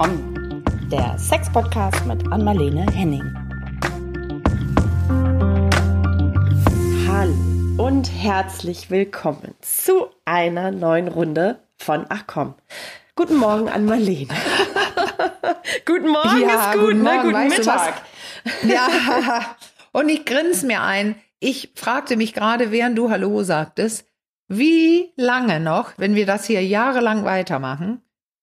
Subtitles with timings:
[0.00, 3.34] Komm, der Sex-Podcast mit Anmalene Henning.
[7.08, 7.34] Hallo
[7.84, 12.54] und herzlich willkommen zu einer neuen Runde von Ach komm.
[13.16, 14.28] Guten Morgen an Marlene.
[15.84, 17.14] guten Morgen ja, ist gut, guten ne?
[17.14, 17.48] Morgen, Guten?
[17.48, 17.94] Mittag.
[18.62, 19.56] Ja,
[19.90, 21.16] und ich grinse mir ein.
[21.40, 24.06] Ich fragte mich gerade, während du Hallo sagtest,
[24.46, 28.00] wie lange noch, wenn wir das hier jahrelang weitermachen,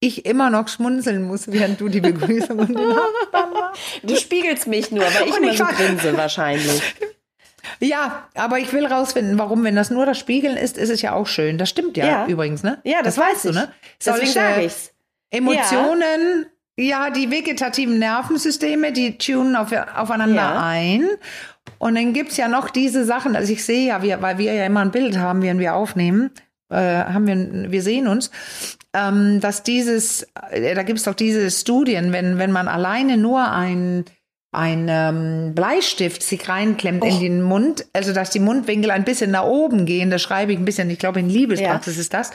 [0.07, 4.01] ich immer noch schmunzeln muss, während du die Begrüßung und den machst.
[4.03, 6.81] Du spiegelst mich nur, weil ich Und immer ich so grinse wahrscheinlich.
[7.79, 11.13] Ja, aber ich will rausfinden, warum, wenn das nur das Spiegeln ist, ist es ja
[11.13, 11.57] auch schön.
[11.57, 12.25] Das stimmt ja, Ja.
[12.27, 12.79] übrigens, ne?
[12.83, 13.55] Ja, das, weißt weiß du, ich.
[13.55, 13.71] ne?
[14.05, 14.91] Deswegen sage ich's.
[15.31, 16.45] Emotionen,
[16.77, 17.09] ja.
[17.09, 20.61] die vegetativen Nervensysteme, die tunen auf, aufeinander Ja.
[20.63, 21.07] ein.
[21.79, 24.65] Und dann gibt's ja noch diese Sachen, also ich sehe ja, wir, weil wir ja
[24.65, 26.31] immer ein Bild haben, während wir aufnehmen,
[26.69, 28.31] äh, haben wir, wir sehen uns,
[28.95, 34.05] ähm, dass dieses, äh, da gibt's doch diese Studien, wenn, wenn man alleine nur ein
[34.55, 39.43] ein ähm, Bleistift sich reinklemmt in den Mund, also dass die Mundwinkel ein bisschen nach
[39.43, 42.31] oben gehen, das schreibe ich ein bisschen, ich glaube in Liebespraxis ist das.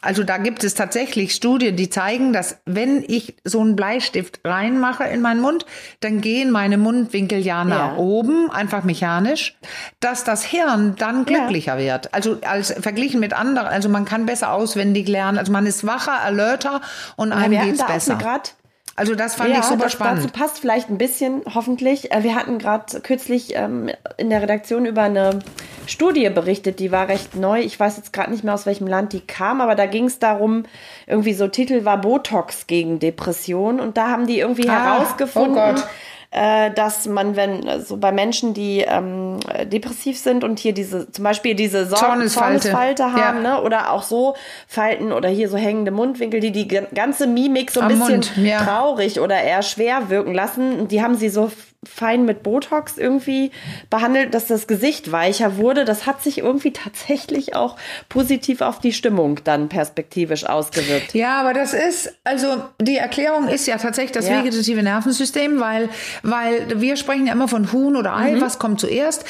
[0.00, 5.04] Also da gibt es tatsächlich Studien, die zeigen, dass wenn ich so einen Bleistift reinmache
[5.04, 5.66] in meinen Mund,
[6.00, 7.96] dann gehen meine Mundwinkel ja nach Ja.
[7.96, 9.56] oben, einfach mechanisch,
[9.98, 12.14] dass das Hirn dann glücklicher wird.
[12.14, 16.20] Also als verglichen mit anderen, also man kann besser auswendig lernen, also man ist wacher,
[16.20, 16.80] alerter
[17.16, 18.14] und einem wir hatten geht's da auch besser.
[18.16, 18.50] gerade
[18.98, 20.24] Also das fand ich super das, spannend.
[20.24, 22.12] Dazu passt vielleicht ein bisschen, hoffentlich.
[22.12, 25.38] Äh, Wir hatten gerade kürzlich ähm, in der Redaktion über eine
[25.86, 27.60] Studie berichtet, die war recht neu.
[27.60, 30.18] Ich weiß jetzt gerade nicht mehr, aus welchem Land die kam, aber da ging es
[30.18, 30.64] darum,
[31.06, 33.80] irgendwie so Titel war Botox gegen Depression.
[33.80, 35.84] Und da haben die irgendwie Ah, herausgefunden, oh Gott.
[36.30, 41.10] Äh, dass man, wenn so bei Menschen, die ähm, äh, depressiv sind und hier diese,
[41.10, 42.60] zum Beispiel diese Sor Zornesfalte.
[42.70, 43.56] Zornesfalte haben, Ja.
[43.56, 43.62] ne?
[43.62, 44.34] oder auch so
[44.66, 48.14] Falten oder hier so hängende Mundwinkel, die die gan- ganze Mimik so ein Am bisschen
[48.20, 48.62] Mund, ja.
[48.64, 50.86] traurig oder eher schwer wirken lassen.
[50.88, 51.50] Die haben sie so
[51.86, 53.52] fein mit Botox irgendwie
[53.88, 55.84] behandelt, dass das Gesicht weicher wurde.
[55.84, 57.76] Das hat sich irgendwie tatsächlich auch
[58.08, 61.14] positiv auf die Stimmung dann perspektivisch ausgewirkt.
[61.14, 64.40] Ja, aber das ist, also die Erklärung ist ja tatsächlich das Ja.
[64.42, 65.88] vegetative Nervensystem, weil,
[66.24, 68.40] weil wir sprechen ja immer von Huhn oder Ei, Mhm.
[68.40, 69.24] was kommt zuerst?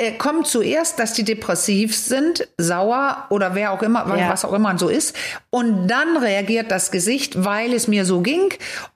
[0.00, 4.30] Äh, kommt zuerst, dass die depressiv sind, sauer oder wer auch immer, Ja.
[4.30, 5.14] was auch immer so ist.
[5.50, 8.48] Und dann reagiert das Gesicht, weil es mir so ging.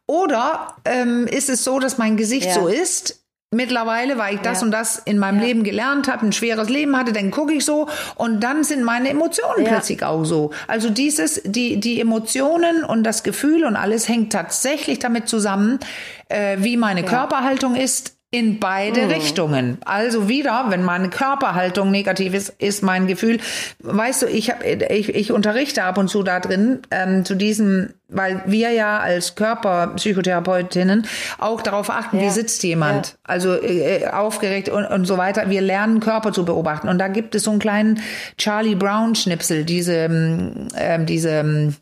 [0.06, 2.54] Oder ähm, ist es so, dass mein Gesicht Ja.
[2.54, 3.20] so ist?
[3.50, 4.64] Mittlerweile, weil ich das Ja.
[4.64, 5.40] und das in meinem.
[5.40, 9.10] Leben gelernt habe, ein schweres Leben hatte, dann gucke ich so und dann sind meine
[9.10, 10.52] Emotionen plötzlich auch so.
[10.68, 15.78] Also dieses, die, die Emotionen und das Gefühl und alles hängt tatsächlich damit zusammen,
[16.30, 19.10] äh, wie meine Körperhaltung ist in beide Mhm.
[19.12, 19.78] Richtungen.
[19.84, 23.38] Also wieder, wenn meine Körperhaltung negativ ist, ist mein Gefühl,
[23.78, 27.90] weißt du, ich, hab, ich, ich unterrichte ab und zu da drin, ähm, zu diesem,
[28.08, 31.06] weil wir ja als Körperpsychotherapeutinnen
[31.38, 32.30] auch darauf achten, wie Ja.
[32.30, 35.48] sitzt jemand, also äh, aufgeregt und, und so weiter.
[35.48, 36.88] Wir lernen Körper zu beobachten.
[36.88, 38.00] Und da gibt es so einen kleinen
[38.36, 41.76] Charlie Brown Schnipsel, diese, ähm, ähm, diese ähm,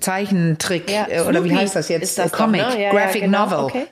[0.00, 2.18] Zeichentrick, Ja, äh, oder wie heißt das jetzt?
[2.18, 2.74] das doch, Comic, ne?
[2.74, 3.44] Ja, ja, Graphic genau.
[3.44, 3.58] Novel.
[3.66, 3.86] Okay.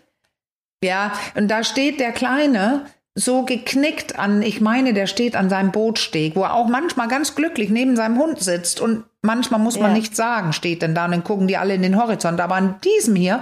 [0.85, 2.83] Ja, und da steht der Kleine
[3.17, 7.35] so geknickt an, ich meine, der steht an seinem Bootsteg, wo er auch manchmal ganz
[7.37, 9.97] glücklich neben seinem Hund sitzt und manchmal muss man Ja.
[9.97, 12.41] nichts sagen, steht denn da und dann gucken die alle in den Horizont.
[12.41, 13.41] Aber an diesem hier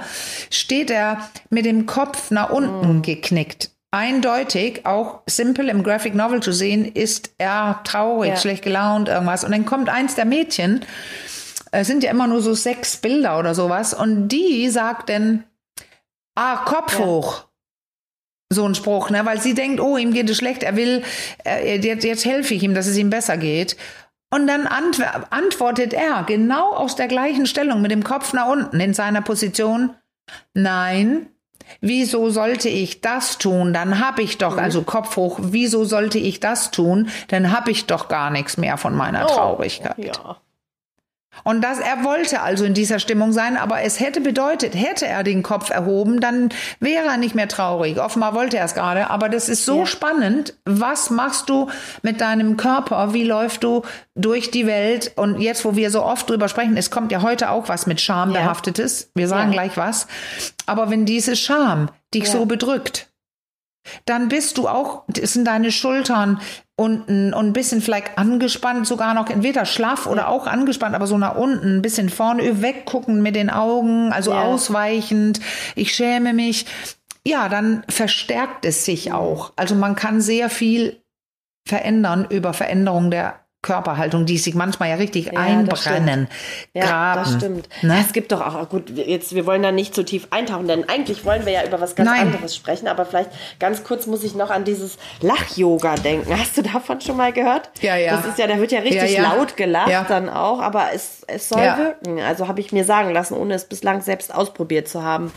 [0.51, 3.03] steht er mit dem Kopf nach unten Mm.
[3.03, 3.71] geknickt.
[3.91, 8.37] Eindeutig, auch simpel im Graphic Novel zu sehen, ist er traurig, Ja.
[8.37, 9.43] schlecht gelaunt, irgendwas.
[9.43, 10.85] Und dann kommt eins der Mädchen,
[11.73, 15.45] es sind ja immer nur so sechs Bilder oder sowas, und die sagt dann,
[16.35, 17.05] ah, Kopf Ja.
[17.05, 17.45] hoch.
[18.51, 19.25] So ein Spruch, ne?
[19.25, 21.03] Weil sie denkt, oh, ihm geht es schlecht, er will,
[21.45, 23.77] äh, jetzt, jetzt helfe ich ihm, dass es ihm besser geht.
[24.31, 28.81] Und dann antw antwortet er genau aus der gleichen Stellung mit dem Kopf nach unten
[28.81, 29.95] in seiner Position.
[30.55, 31.29] Nein,
[31.81, 33.73] wieso sollte ich das tun?
[33.75, 37.11] Dann habe ich doch, also Kopf hoch, wieso sollte ich das tun?
[37.29, 39.97] Dann habe ich doch gar nichts mehr von meiner Traurigkeit.
[39.99, 40.37] Oh, ja.
[41.45, 45.23] Und das, er wollte also in dieser Stimmung sein, aber es hätte bedeutet, hätte er
[45.25, 47.99] den Kopf erhoben, dann wäre er nicht mehr traurig.
[47.99, 49.87] Offenbar wollte er es gerade, aber das ist so Ja.
[49.87, 50.55] spannend.
[50.67, 51.69] Was machst du
[52.03, 53.15] mit deinem Körper?
[53.15, 53.83] Wie läufst du
[54.15, 55.13] durch die Welt?
[55.17, 58.01] Und jetzt, wo wir so oft drüber sprechen, es kommt ja heute auch was mit
[58.01, 59.11] Scham behaftetes.
[59.15, 59.63] Wir sagen Ja.
[59.63, 60.07] gleich was.
[60.67, 62.31] Aber wenn diese Scham dich Ja.
[62.33, 63.09] so bedrückt,
[64.05, 66.41] dann bist du auch, das sind deine Schultern
[66.77, 71.19] unten und ein bisschen vielleicht angespannt, sogar noch entweder schlaff oder auch angespannt, aber so
[71.19, 74.43] nach unten, ein bisschen vorne weggucken mit den Augen, also Ja.
[74.45, 75.41] ausweichend,
[75.75, 76.67] ich schäme mich.
[77.27, 79.53] Ja, dann verstärkt es sich auch.
[79.55, 81.01] Also man kann sehr viel
[81.69, 86.27] verändern über Veränderung der Körperhaltung, die sich manchmal ja richtig ja, einbrennen,
[86.75, 87.21] ja, graben.
[87.23, 87.69] das stimmt.
[87.83, 87.97] Ne?
[88.01, 91.25] Es gibt doch auch, gut, jetzt, wir wollen da nicht zu tief eintauchen, denn eigentlich
[91.25, 92.27] wollen wir ja über was ganz Nein.
[92.27, 93.31] anderes sprechen, aber vielleicht
[93.61, 96.37] ganz kurz muss ich noch an dieses Lach-Yoga denken.
[96.37, 97.71] Hast du davon schon mal gehört?
[97.81, 98.17] Ja, ja.
[98.17, 101.49] Das ist ja, da wird ja richtig ja, laut gelacht dann auch, aber es, es
[101.49, 102.19] soll wirken.
[102.19, 105.31] Also habe ich mir sagen lassen, ohne es bislang selbst ausprobiert zu haben.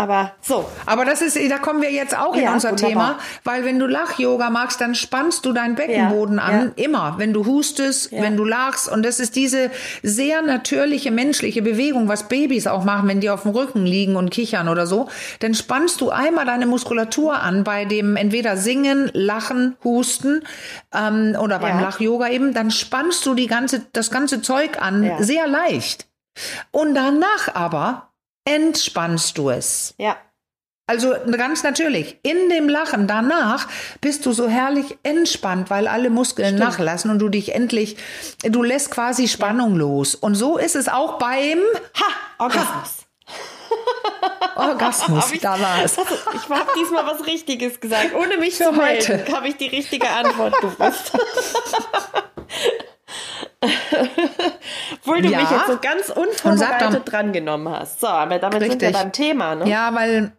[0.00, 0.64] Aber so.
[0.86, 2.88] Aber das ist, da kommen wir jetzt auch in ja, unser wunderbar.
[2.88, 6.84] Thema, weil wenn du Lach-Yoga magst, dann spannst du deinen Beckenboden ja, an, ja.
[6.84, 8.90] immer, wenn du hustest, wenn du lachst.
[8.90, 9.70] Und das ist diese
[10.02, 14.30] sehr natürliche menschliche Bewegung, was Babys auch machen, wenn die auf dem Rücken liegen und
[14.30, 15.10] kichern oder so.
[15.40, 20.44] Dann spannst du einmal deine Muskulatur an bei dem entweder Singen, Lachen, Husten
[20.94, 22.54] ähm, oder beim Lach-Yoga eben.
[22.54, 26.06] Dann spannst du die ganze, das ganze Zeug an, sehr leicht.
[26.70, 28.09] Und danach aber
[28.44, 29.94] entspannst du es.
[29.98, 30.16] Ja.
[30.86, 33.68] Also ganz natürlich, in dem Lachen danach
[34.00, 36.64] bist du so herrlich entspannt, weil alle Muskeln Stimmt.
[36.64, 37.96] nachlassen und du dich endlich,
[38.42, 39.78] du lässt quasi Spannung ja.
[39.78, 40.16] los.
[40.16, 41.60] Und so ist es auch beim
[41.94, 43.06] Ha, Orgasmus.
[44.56, 45.96] Orgasmus, ich, da war es.
[45.96, 48.12] Ich habe diesmal was Richtiges gesagt.
[48.14, 51.12] Ohne mich Für zu melden, habe ich die richtige Antwort gewusst.
[54.94, 55.40] Obwohl du ja.
[55.40, 58.00] mich jetzt so ganz unvorbereitet drangenommen hast.
[58.00, 58.80] So, aber damit Richtig.
[58.80, 59.68] sind wir beim Thema, ne?
[59.68, 60.32] Ja, weil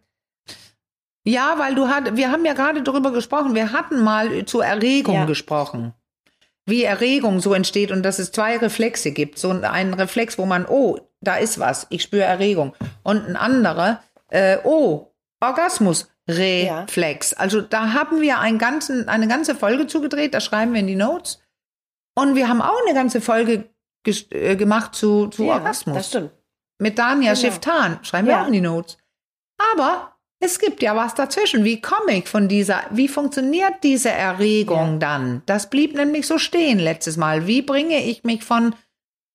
[1.23, 5.15] ja, weil du hat, wir haben ja gerade darüber gesprochen, wir hatten mal zu Erregung
[5.15, 5.25] ja.
[5.25, 5.93] gesprochen.
[6.65, 9.37] Wie Erregung so entsteht und dass es zwei Reflexe gibt.
[9.37, 12.73] So ein Reflex, wo man, oh, da ist was, ich spüre Erregung.
[13.03, 17.31] Und ein anderer, äh, oh, Orgasmus, Reflex.
[17.31, 17.37] Ja.
[17.37, 20.95] Also da haben wir einen ganzen, eine ganze Folge zugedreht, da schreiben wir in die
[20.95, 21.40] Notes.
[22.15, 23.69] Und wir haben auch eine ganze Folge
[24.05, 25.97] äh, gemacht zu, zu ja, Orgasmus.
[25.97, 26.31] Das stimmt.
[26.79, 27.41] Mit Dania genau.
[27.41, 27.99] Shiftan.
[28.03, 28.97] Schreiben wir auch in die Notes.
[29.73, 31.63] Aber es gibt ja was dazwischen.
[31.63, 34.97] Wie komme ich von dieser, wie funktioniert diese Erregung ja.
[34.97, 35.43] dann?
[35.45, 37.45] Das blieb nämlich so stehen letztes Mal.
[37.45, 38.75] Wie bringe ich mich von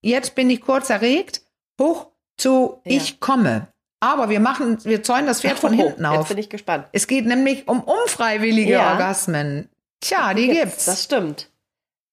[0.02, 1.43] jetzt bin ich kurz erregt
[1.81, 2.96] hoch zu ja.
[2.96, 3.69] ich komme?
[4.00, 6.17] Aber wir machen, wir zäunen das Pferd von oh, hinten auf.
[6.19, 6.87] Jetzt bin ich gespannt.
[6.93, 8.93] Es geht nämlich um unfreiwillige ja.
[8.93, 9.69] Orgasmen.
[10.00, 10.84] Tja, die, gibt's.
[10.84, 11.49] Das stimmt.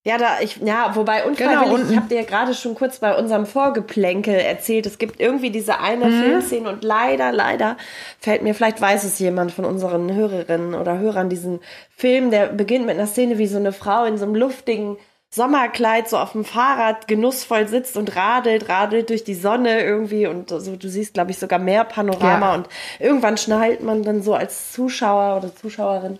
[0.05, 3.17] Ja, da ich, ja, wobei unfreiwillig, genau, ich habe dir ja gerade schon kurz bei
[3.17, 6.21] unserem Vorgeplänkel erzählt, es gibt irgendwie diese eine mhm.
[6.21, 7.77] Filmszene und leider, leider
[8.19, 11.61] fällt mir, vielleicht weiß es jemand von unseren Hörerinnen oder Hörern, diesen
[11.95, 14.97] Film, der beginnt mit einer Szene, wie so eine Frau in so einem luftigen
[15.33, 20.49] Sommerkleid so auf dem Fahrrad genussvoll sitzt und radelt, radelt durch die Sonne irgendwie und
[20.49, 22.53] so, du siehst, glaube ich, sogar mehr Panorama ja.
[22.53, 22.69] und
[22.99, 26.19] irgendwann schnallt man dann so als Zuschauer oder Zuschauerin,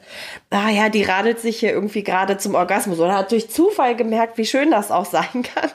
[0.50, 4.40] ah ja, die radelt sich hier irgendwie gerade zum Orgasmus oder hat durch Zufall gemerkt,
[4.40, 5.70] wie schön das auch sein kann.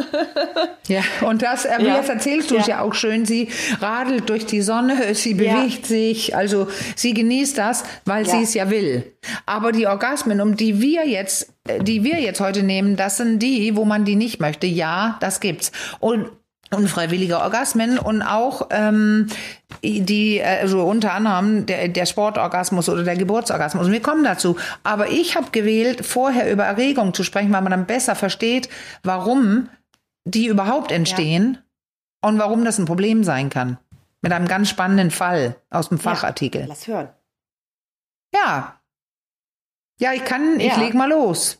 [0.88, 1.96] ja, und das, äh, ja.
[1.96, 2.78] jetzt erzählst du es ja.
[2.78, 3.24] ja auch schön.
[3.24, 3.50] Sie
[3.80, 5.86] radelt durch die Sonne, sie bewegt ja.
[5.86, 6.66] sich, also
[6.96, 9.12] sie genießt das, weil sie es ja will.
[9.46, 13.76] Aber die Orgasmen, um die wir jetzt, die wir jetzt heute nehmen, das sind die,
[13.76, 14.66] wo man die nicht möchte.
[14.66, 15.72] Ja, das gibt's.
[16.00, 16.28] Und
[16.70, 19.28] unfreiwillige Orgasmen und auch ähm,
[19.82, 23.86] die, also unter anderem der, der Sportorgasmus oder der Geburtsorgasmus.
[23.86, 24.56] Und wir kommen dazu.
[24.82, 28.68] Aber ich habe gewählt, vorher über Erregung zu sprechen, weil man dann besser versteht,
[29.02, 29.68] warum
[30.24, 31.58] die überhaupt entstehen
[32.22, 32.28] ja.
[32.28, 33.78] und warum das ein Problem sein kann.
[34.22, 36.62] Mit einem ganz spannenden Fall aus dem Fachartikel.
[36.62, 37.08] Ja, lass hören.
[38.34, 38.81] Ja.
[40.02, 40.80] Ja, ich kann, ich ja.
[40.80, 41.58] leg mal los.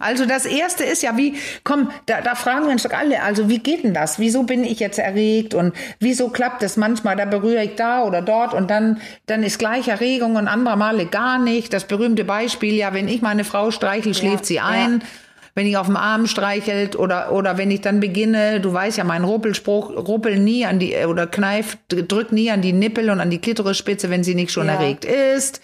[0.00, 3.48] Also das erste ist ja, wie, komm, da, da fragen wir uns doch alle, also
[3.48, 4.18] wie geht denn das?
[4.18, 7.14] Wieso bin ich jetzt erregt und wieso klappt es manchmal?
[7.14, 11.06] Da berühre ich da oder dort und dann, dann ist gleich Erregung und andere Male
[11.06, 11.72] gar nicht.
[11.72, 15.00] Das berühmte Beispiel, ja, wenn ich meine Frau streichel, schläft ja, sie ein.
[15.00, 15.06] Ja
[15.54, 19.04] wenn ich auf dem Arm streichelt oder, oder wenn ich dann beginne, du weißt ja,
[19.04, 23.30] mein Ruppelspruch, ruppel nie an die, oder kneif, drück nie an die Nippel und an
[23.30, 24.74] die Klitorisspitze, wenn sie nicht schon ja.
[24.74, 25.60] erregt ist.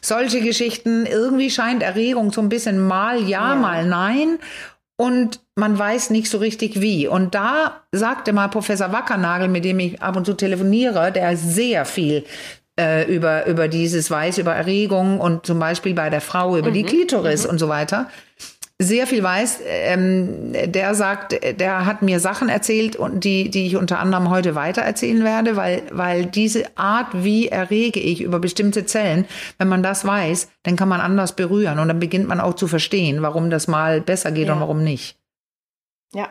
[0.00, 1.06] Solche Geschichten.
[1.06, 3.54] Irgendwie scheint Erregung so ein bisschen mal ja, ja.
[3.54, 4.38] mal nein.
[4.96, 7.06] Und man weiß nicht so richtig wie.
[7.06, 11.84] Und da sagte mal Professor Wackernagel, mit dem ich ab und zu telefoniere, der sehr
[11.84, 12.24] viel
[12.78, 16.74] äh, über, über dieses weiß, über Erregung und zum Beispiel bei der Frau über mhm.
[16.74, 17.50] die Klitoris mhm.
[17.50, 18.08] und so weiter
[18.80, 23.76] sehr viel weiß, ähm, der sagt, der hat mir Sachen erzählt und die, die ich
[23.76, 28.86] unter anderem heute weiter erzählen werde, weil, weil diese Art, wie errege ich über bestimmte
[28.86, 29.24] Zellen,
[29.58, 32.68] wenn man das weiß, dann kann man anders berühren und dann beginnt man auch zu
[32.68, 34.54] verstehen, warum das mal besser geht ja.
[34.54, 35.16] und warum nicht.
[36.14, 36.28] Ja.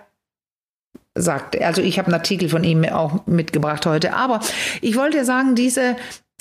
[1.15, 4.13] Sagt, also ich habe einen Artikel von ihm auch mitgebracht heute.
[4.13, 4.39] Aber
[4.81, 5.97] ich wollte sagen, diese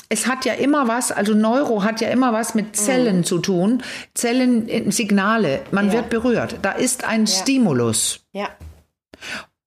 [0.08, 3.24] es hat ja immer was, also Neuro hat ja immer was mit Zellen mhm.
[3.24, 3.82] zu tun.
[4.14, 5.94] Zellen, äh, Signale, man ja.
[5.94, 6.56] wird berührt.
[6.62, 7.26] Da ist ein ja.
[7.26, 8.20] Stimulus.
[8.32, 8.48] Ja.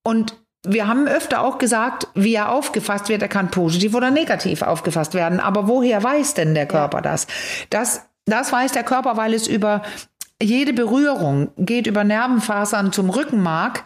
[0.02, 0.34] Und
[0.66, 5.14] wir haben öfter auch gesagt, wie er aufgefasst wird, er kann positiv oder negativ aufgefasst
[5.14, 5.40] werden.
[5.40, 7.02] Aber woher weiß denn der Körper ja.
[7.02, 7.26] das?
[7.70, 9.82] Das, das weiß der Körper, weil es über
[10.42, 13.84] jede Berührung geht über Nervenfasern zum Rückenmark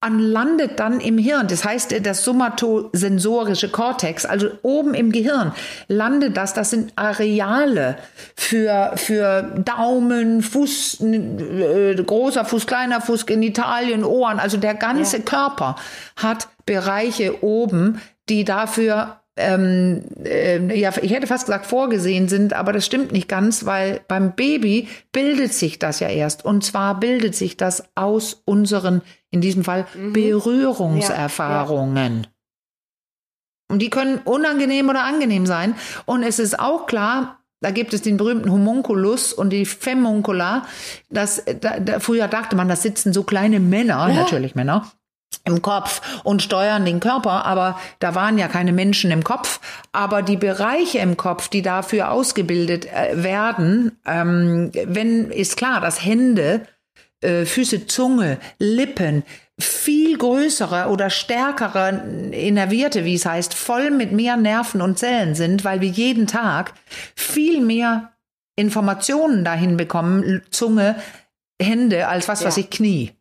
[0.00, 1.48] und landet dann im Hirn.
[1.48, 5.52] Das heißt, das somatosensorische Kortex, also oben im Gehirn,
[5.88, 6.54] landet das.
[6.54, 7.96] Das sind Areale
[8.36, 14.38] für, für Daumen, Fuß, äh, großer Fuß, kleiner Fuß, Genitalien, Ohren.
[14.38, 15.22] Also der ganze ja.
[15.24, 15.76] Körper
[16.16, 22.72] hat Bereiche oben, die dafür ähm, äh, ja, ich hätte fast gesagt vorgesehen sind, aber
[22.72, 26.44] das stimmt nicht ganz, weil beim Baby bildet sich das ja erst.
[26.44, 30.12] Und zwar bildet sich das aus unseren, in diesem Fall, mhm.
[30.12, 32.16] Berührungserfahrungen.
[32.16, 32.28] Ja, ja.
[33.70, 35.74] Und die können unangenehm oder angenehm sein.
[36.06, 40.66] Und es ist auch klar, da gibt es den berühmten Homunculus und die Femuncula.
[41.10, 44.14] Das, da, da, früher dachte man, das sitzen so kleine Männer, ja.
[44.14, 44.90] natürlich Männer,
[45.44, 49.60] im Kopf und steuern den Körper, aber da waren ja keine Menschen im Kopf.
[49.92, 56.04] Aber die Bereiche im Kopf, die dafür ausgebildet äh, werden, ähm, wenn ist klar, dass
[56.04, 56.66] Hände,
[57.20, 59.24] äh, Füße, Zunge, Lippen
[59.60, 61.88] viel größere oder stärkere
[62.30, 66.74] innervierte, wie es heißt, voll mit mehr Nerven und Zellen sind, weil wir jeden Tag
[67.16, 68.12] viel mehr
[68.54, 70.96] Informationen dahin bekommen, Zunge,
[71.60, 72.46] Hände, als was, ja.
[72.46, 73.17] was ich Knie.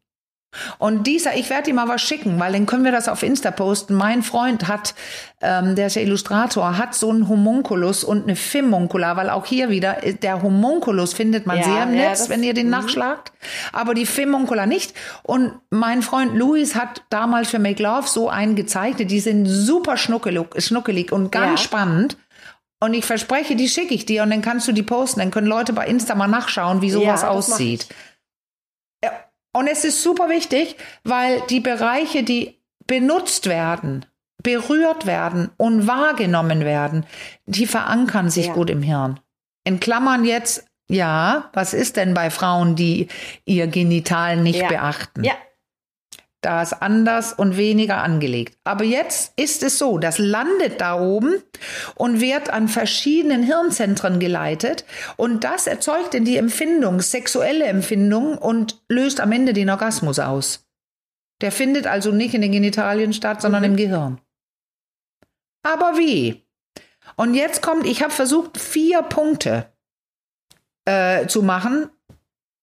[0.78, 3.52] Und dieser, ich werde ihm mal was schicken, weil dann können wir das auf Insta
[3.52, 3.96] posten.
[3.96, 4.96] Mein Freund hat,
[5.42, 9.70] ähm, der ist ja Illustrator, hat so einen Homunculus und eine Fimuncula, weil auch hier
[9.70, 12.72] wieder, äh, der Homunculus findet man ja, sehr im ja, Netz, wenn ihr den mhm.
[12.72, 13.32] nachschlagt,
[13.72, 14.94] aber die Fimuncula nicht.
[15.24, 19.98] Und mein Freund Louis hat damals für Make Love so einen gezeichnet, die sind super
[19.98, 21.66] schnuckelig, schnuckelig und ganz ja.
[21.66, 22.18] spannend.
[22.80, 25.20] Und ich verspreche, die schicke ich dir und dann kannst du die posten.
[25.20, 27.88] Dann können Leute bei Insta mal nachschauen, wie sowas aussieht.
[29.58, 34.06] Und es ist super wichtig, weil die Bereiche, die benutzt werden,
[34.44, 37.08] berührt werden und wahrgenommen werden,
[37.48, 38.54] die verankern sich ja.
[38.54, 39.20] gut im Hirn.
[39.64, 43.08] In Klammern jetzt, ja, was ist denn bei Frauen, die
[43.46, 44.68] ihr Genital nicht ja.
[44.68, 45.24] beachten?
[45.24, 45.34] Ja,
[46.42, 48.58] da ist anders und weniger angelegt.
[48.64, 51.42] Aber jetzt ist es so, das landet da oben
[51.96, 58.82] und wird an verschiedenen Hirnzentren geleitet und das erzeugt in die Empfindung, sexuelle Empfindung und
[58.88, 60.68] löst am Ende den Orgasmus aus.
[61.42, 63.70] Der findet also nicht in den Genitalien statt, sondern mhm.
[63.70, 64.22] im Gehirn.
[65.64, 66.48] Aber wie?
[67.16, 69.72] Und jetzt kommt, ich habe versucht, vier Punkte
[70.86, 71.90] äh, zu machen,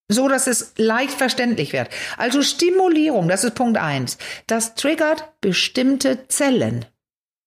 [0.08, 1.88] so dass es leicht verständlich wird.
[2.16, 4.18] Also Stimulierung, das ist Punkt eins.
[4.46, 6.84] Das triggert bestimmte Zellen.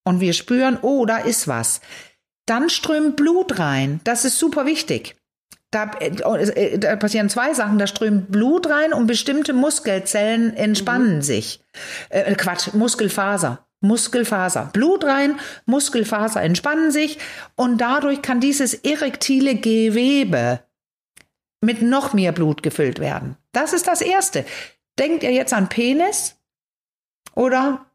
[0.04, 1.82] Und wir spüren, oh, da ist was.
[2.46, 4.00] Dann strömt Blut rein.
[4.06, 5.16] Das ist super wichtig.
[5.70, 7.78] Da, äh, da, passieren zwei Sachen.
[7.78, 11.22] Da strömt Blut rein und bestimmte Muskelzellen entspannen mhm.
[11.22, 11.60] sich.
[12.10, 13.68] Äh, Quatsch, Muskelfaser.
[13.82, 14.70] Muskelfaser.
[14.74, 17.20] Blut rein, Muskelfaser entspannen sich
[17.56, 20.62] und dadurch kann dieses erektile Gewebe
[21.62, 23.38] mit noch mehr Blut gefüllt werden.
[23.52, 24.46] Das ist das Erste.
[25.00, 26.36] Denkt ihr jetzt an Penis?
[27.36, 27.86] Oder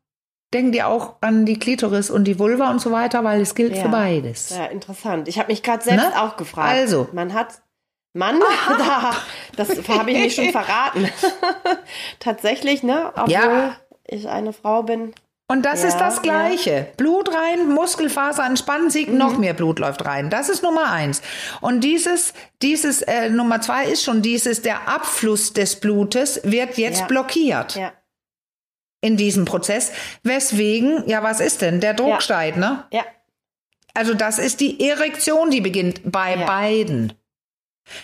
[0.53, 3.77] denkt ihr auch an die Klitoris und die Vulva und so weiter, weil es gilt
[3.77, 3.83] ja.
[3.83, 4.51] für beides.
[4.51, 5.29] Ja, interessant.
[5.29, 6.23] Ich habe mich gerade selbst ne?
[6.23, 6.71] auch gefragt.
[6.71, 7.09] Also.
[7.13, 7.63] Man hat
[8.15, 9.17] Mann, da,
[9.57, 11.09] das habe ich mich schon verraten.
[12.21, 13.13] Tatsächlich, ne?
[13.15, 13.77] Obwohl ja.
[14.05, 15.15] ich eine Frau bin,
[15.53, 16.71] und das ja, ist das Gleiche.
[16.71, 16.87] Ja.
[16.97, 19.19] Blut rein, Muskelfaser entspannen sich, mhm.
[19.19, 20.31] noch mehr Blut läuft rein.
[20.31, 21.21] Das ist Nummer eins.
[21.61, 22.33] Und dieses,
[22.63, 27.07] dieses äh, Nummer zwei ist schon dieses, der Abfluss des Blutes wird jetzt ja.
[27.07, 27.77] blockiert.
[27.77, 27.93] Ja.
[29.03, 29.93] In diesem Prozess.
[30.23, 31.81] Weswegen, ja, was ist denn?
[31.81, 32.85] Der Druck steigt, ne?
[32.91, 33.05] Ja.
[33.93, 37.13] Also das ist die Erektion, die beginnt bei beiden.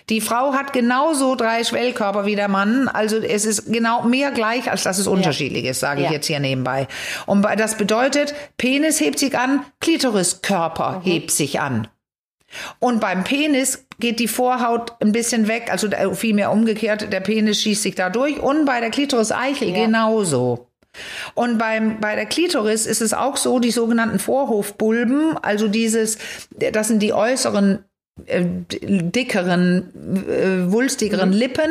[0.08, 2.88] Die Frau hat genauso drei Schwellkörper wie der Mann.
[2.88, 6.06] Also es ist genau mehr gleich, als dass es unterschiedlich ist, sage ja.
[6.06, 6.88] ich jetzt hier nebenbei.
[7.26, 11.10] Und das bedeutet, Penis hebt sich an, Klitoriskörper mhm.
[11.10, 11.88] hebt sich an.
[12.78, 17.82] Und beim Penis geht die Vorhaut ein bisschen weg, also vielmehr umgekehrt, der Penis schießt
[17.82, 18.38] sich da durch.
[18.38, 19.84] Und bei der Klitoris-Eichel ja.
[19.84, 20.68] genauso.
[21.34, 26.18] Und beim, bei der Klitoris ist es auch so, die sogenannten Vorhofbulben, also dieses,
[26.50, 27.84] das sind die äußeren
[28.26, 31.36] dickeren, äh, wulstigeren mhm.
[31.36, 31.70] Lippen,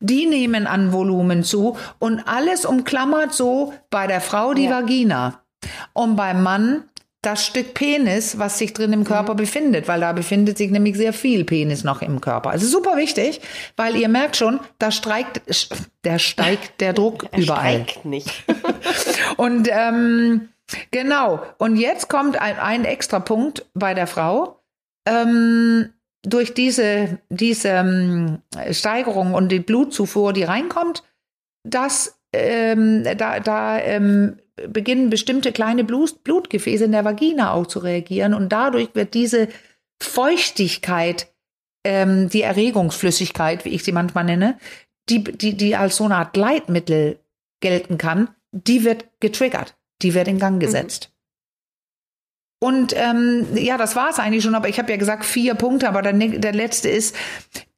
[0.00, 4.70] die nehmen an Volumen zu und alles umklammert so bei der Frau die ja.
[4.70, 5.40] Vagina
[5.92, 6.84] und beim Mann
[7.24, 9.38] das Stück Penis, was sich drin im Körper mhm.
[9.38, 12.50] befindet, weil da befindet sich nämlich sehr viel Penis noch im Körper.
[12.50, 13.40] Also super wichtig,
[13.76, 15.42] weil ihr merkt schon, da steigt,
[16.04, 17.84] der steigt der Druck er überall.
[17.84, 18.44] Steigt nicht.
[19.36, 20.48] und ähm,
[20.90, 21.42] genau.
[21.58, 24.60] Und jetzt kommt ein, ein extra Punkt bei der Frau
[25.06, 25.90] ähm,
[26.22, 28.38] durch diese, diese ähm,
[28.70, 31.02] Steigerung und die Blutzufuhr, die reinkommt,
[31.64, 37.80] das, ähm, da, da ähm, beginnen bestimmte kleine Blut, Blutgefäße in der Vagina auch zu
[37.80, 39.48] reagieren und dadurch wird diese
[40.00, 41.28] Feuchtigkeit
[41.84, 44.58] ähm, die Erregungsflüssigkeit, wie ich sie manchmal nenne,
[45.08, 47.18] die, die, die als so eine Art Gleitmittel
[47.60, 51.08] gelten kann, die wird getriggert, die wird in Gang gesetzt.
[51.10, 51.13] Mhm.
[52.60, 55.88] Und ähm, ja, das war es eigentlich schon, aber ich habe ja gesagt vier Punkte,
[55.88, 57.14] aber der, der letzte ist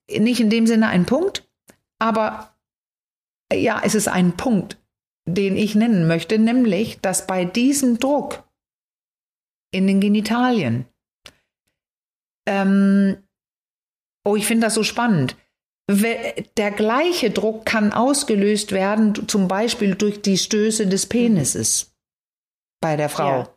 [0.08, 1.48] nicht in dem Sinne ein Punkt,
[1.98, 2.56] aber
[3.52, 4.78] ja, es ist ein Punkt,
[5.26, 8.44] den ich nennen möchte, nämlich, dass bei diesem Druck
[9.72, 10.86] in den Genitalien,
[12.46, 13.16] ähm,
[14.24, 15.36] oh, ich finde das so spannend,
[15.88, 21.94] der gleiche Druck kann ausgelöst werden, zum Beispiel durch die Stöße des Penises
[22.80, 23.40] bei der Frau.
[23.40, 23.55] Ja.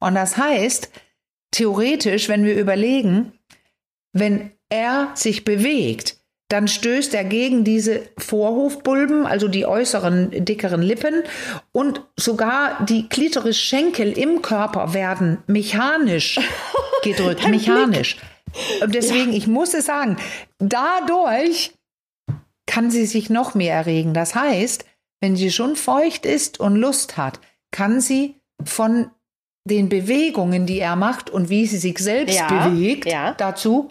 [0.00, 0.90] Und das heißt,
[1.52, 3.32] theoretisch, wenn wir überlegen,
[4.12, 6.16] wenn er sich bewegt,
[6.48, 11.22] dann stößt er gegen diese Vorhofbulben, also die äußeren dickeren Lippen
[11.70, 16.40] und sogar die Klitoris-Schenkel im Körper werden mechanisch
[17.04, 18.16] gedrückt, mechanisch.
[18.82, 19.38] Und deswegen, ja.
[19.38, 20.16] ich muss es sagen,
[20.58, 21.72] dadurch
[22.66, 24.12] kann sie sich noch mehr erregen.
[24.12, 24.84] Das heißt,
[25.20, 27.40] wenn sie schon feucht ist und Lust hat,
[27.70, 29.10] kann sie von
[29.64, 33.34] den Bewegungen, die er macht und wie sie sich selbst ja, bewegt, ja.
[33.34, 33.90] dazu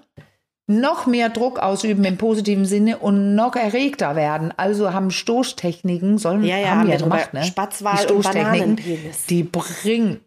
[0.67, 4.53] noch mehr Druck ausüben im positiven Sinne und noch erregter werden.
[4.55, 7.43] Also haben Stoßtechniken, sollen ja, ja, haben wir ja gemacht, ne?
[7.43, 8.79] Spatzwahl die Stoßtechniken,
[9.29, 10.21] die bringen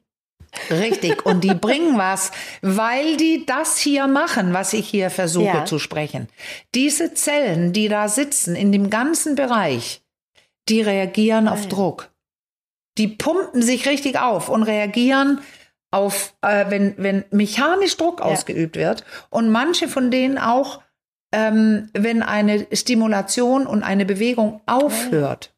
[0.70, 2.30] Richtig, und die bringen was,
[2.60, 5.64] weil die das hier machen, was ich hier versuche ja.
[5.64, 6.28] zu sprechen.
[6.74, 10.02] Diese Zellen, die da sitzen in dem ganzen Bereich,
[10.68, 11.54] die reagieren Nein.
[11.54, 12.11] auf Druck.
[12.98, 15.40] Die pumpen sich richtig auf und reagieren
[15.90, 18.26] auf, äh, wenn, wenn mechanisch Druck ja.
[18.26, 20.82] ausgeübt wird und manche von denen auch,
[21.32, 25.54] ähm, wenn eine Stimulation und eine Bewegung aufhört.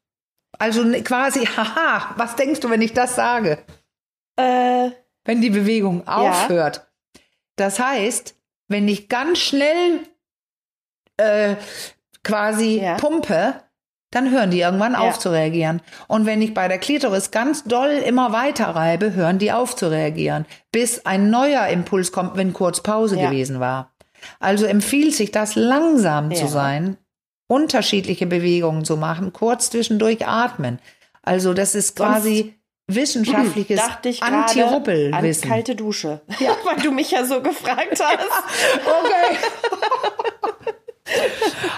[0.59, 3.59] Also quasi, haha, was denkst du, wenn ich das sage?
[4.37, 4.91] Äh,
[5.25, 6.76] wenn die Bewegung aufhört.
[6.76, 7.21] Ja.
[7.57, 8.37] Das heißt,
[8.69, 10.00] wenn ich ganz schnell
[11.17, 11.57] äh,
[12.23, 12.97] quasi ja.
[12.97, 13.62] pumpe,
[14.14, 15.00] dann hören die irgendwann ja.
[15.00, 15.80] auf zu reagieren.
[16.06, 19.91] Und wenn ich bei der Klitoris ganz doll immer weiter reibe, hören die auf zu
[19.91, 23.28] reagieren, bis ein neuer Impuls kommt, wenn kurz Pause ja.
[23.28, 23.93] gewesen war.
[24.41, 26.39] Also empfiehlt sich das langsam ja.
[26.39, 26.97] zu sein,
[27.47, 30.78] unterschiedliche Bewegungen zu machen, kurz zwischendurch atmen.
[31.23, 32.54] Also das ist quasi Sonst
[32.86, 33.80] wissenschaftliches
[34.21, 35.49] Anti-Rubbel-Wissen.
[35.49, 36.56] Kalte Dusche, ja.
[36.65, 38.45] weil du mich ja so gefragt hast.
[38.86, 39.39] okay.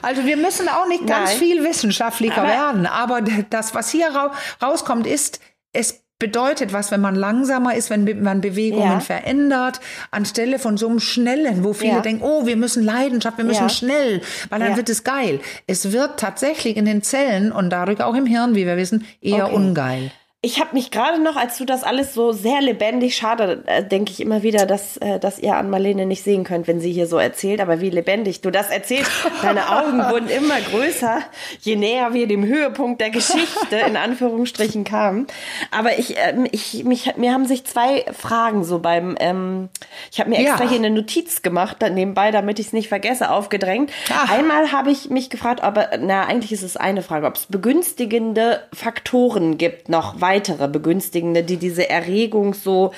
[0.07, 1.39] Also wir müssen auch nicht ganz Nein.
[1.41, 5.41] viel wissenschaftlicher aber werden, aber das, was hier ra rauskommt, ist,
[5.73, 9.01] es bedeutet was, wenn man langsamer ist, wenn man Bewegungen ja.
[9.01, 9.81] verändert,
[10.13, 12.01] anstelle von so einem schnellen, wo viele ja.
[12.03, 13.69] denken, oh, wir müssen Leidenschaft, wir müssen ja.
[13.69, 15.41] schnell, weil dann wird es geil.
[15.67, 19.47] Es wird tatsächlich in den Zellen und dadurch auch im Hirn, wie wir wissen, eher
[19.47, 19.57] okay.
[19.57, 20.13] ungeil
[20.47, 24.13] ich habe mich gerade noch, als du das alles so sehr lebendig, schade, äh, denke
[24.13, 27.09] ich immer wieder, dass, äh, dass ihr an Marlene nicht sehen könnt, wenn sie hier
[27.09, 29.11] so erzählt, aber wie lebendig du das erzählst.
[29.43, 31.19] Deine Augen wurden immer größer,
[31.63, 35.27] je näher wir dem Höhepunkt der Geschichte in Anführungsstrichen kamen.
[35.73, 39.69] Aber ich, ähm, ich, mich, mir haben sich zwei Fragen so beim, ähm,
[40.13, 40.71] ich habe mir extra ja.
[40.71, 43.91] hier eine Notiz gemacht, dann nebenbei, damit ich es nicht vergesse, aufgedrängt.
[44.15, 44.31] Ach.
[44.31, 48.63] Einmal habe ich mich gefragt, ob, na, eigentlich ist es eine Frage, ob es begünstigende
[48.73, 52.93] Faktoren gibt, noch weiter weitere Begünstigende, die diese Erregung so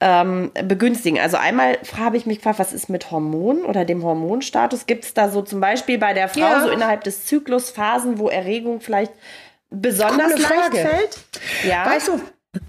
[0.00, 1.20] ähm, begünstigen.
[1.20, 4.86] Also einmal habe ich mich gefragt, was ist mit Hormonen oder dem Hormonstatus?
[4.86, 6.62] Gibt es da so zum Beispiel bei der Frau ja.
[6.62, 9.12] so innerhalb des Zyklus Phasen, wo Erregung vielleicht
[9.70, 11.18] besonders Coole leicht fällt?
[11.68, 11.86] Ja.
[11.86, 12.20] Weißt du,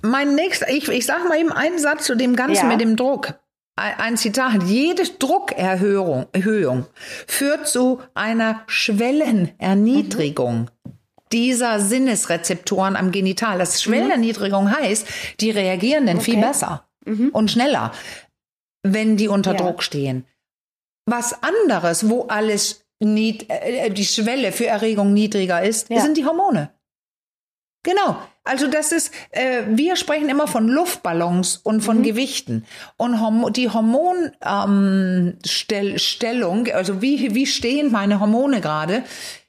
[0.02, 2.70] mein nächster, ich, ich sage mal eben einen Satz zu dem Ganzen ja.
[2.70, 3.36] mit dem Druck.
[3.78, 4.64] Ein Zitat.
[4.66, 6.86] Jede Druckerhöhung Erhöhung
[7.26, 10.64] führt zu einer Schwellenerniedrigung.
[10.64, 10.81] Mhm
[11.32, 13.60] dieser Sinnesrezeptoren am Genital.
[13.60, 14.76] Das Schwellenerniedrigung mhm.
[14.76, 15.08] heißt,
[15.40, 16.32] die reagieren dann okay.
[16.32, 17.30] viel besser mhm.
[17.30, 17.92] und schneller,
[18.84, 19.58] wenn die unter ja.
[19.58, 20.26] Druck stehen.
[21.06, 26.02] Was anderes, wo alles nied, äh, die Schwelle für Erregung niedriger ist, ja.
[26.02, 26.72] sind die Hormone.
[27.84, 28.18] Genau.
[28.44, 32.04] Also das ist, äh, wir sprechen immer von Luftballons und von mhm.
[32.04, 32.66] Gewichten.
[32.98, 39.04] Und Horm die Hormonstellung, ähm, also wie, wie stehen meine Hormone gerade,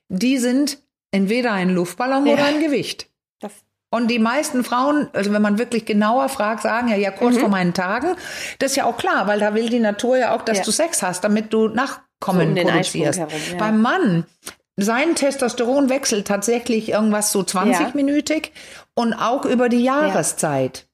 [0.09, 0.82] die sind
[1.12, 2.35] entweder ein Luftballon ja.
[2.35, 3.09] oder ein Gewicht.
[3.40, 3.53] Das
[3.94, 7.40] und die meisten Frauen, also wenn man wirklich genauer fragt, sagen ja, ja, kurz mhm.
[7.40, 8.16] vor meinen Tagen.
[8.59, 10.64] Das ist ja auch klar, weil da will die Natur ja auch, dass ja.
[10.64, 13.18] du Sex hast, damit du Nachkommen so produzierst.
[13.18, 13.59] Herum, ja.
[13.59, 14.25] Beim Mann,
[14.79, 18.53] sein Testosteron wechselt tatsächlich irgendwas so 20-minütig
[18.94, 20.87] und auch über die Jahreszeit.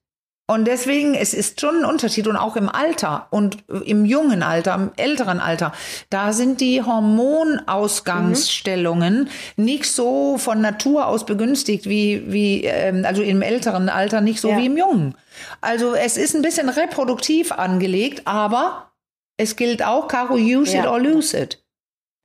[0.49, 4.73] Und deswegen, es ist schon ein Unterschied und auch im Alter und im jungen Alter,
[4.73, 5.73] im älteren Alter,
[6.09, 9.63] da sind die Hormonausgangsstellungen mhm.
[9.63, 14.49] nicht so von Natur aus begünstigt wie, wie ähm, also im älteren Alter nicht so
[14.49, 14.57] ja.
[14.57, 15.13] wie im jungen.
[15.61, 18.91] Also es ist ein bisschen reproduktiv angelegt, aber
[19.37, 20.81] es gilt auch, Caro, use ja.
[20.81, 21.63] it or lose it.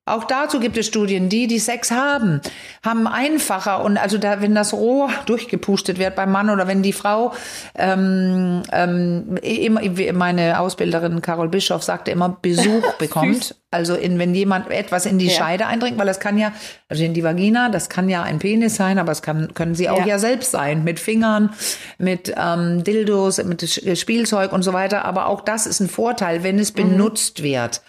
[0.06, 2.42] Auch dazu gibt es Studien, die, die Sex haben,
[2.84, 6.92] haben einfacher und also da, wenn das Rohr durchgepustet wird beim Mann oder wenn die
[6.92, 7.32] Frau,
[7.74, 9.80] ähm, ähm, immer,
[10.12, 13.54] meine Ausbilderin Carol Bischoff sagte immer Besuch bekommt.
[13.70, 15.32] also in, wenn jemand etwas in die ja.
[15.32, 16.52] Scheide eindringt, weil das kann ja,
[16.90, 19.88] also in die Vagina, das kann ja ein Penis sein, aber es kann, können sie
[19.88, 21.54] auch ja, ja selbst sein, mit Fingern,
[21.96, 23.66] mit ähm, Dildos, mit
[23.98, 25.06] Spielzeug und so weiter.
[25.06, 26.90] Aber auch das ist ein Vorteil, wenn es mhm.
[26.90, 27.80] benutzt wird.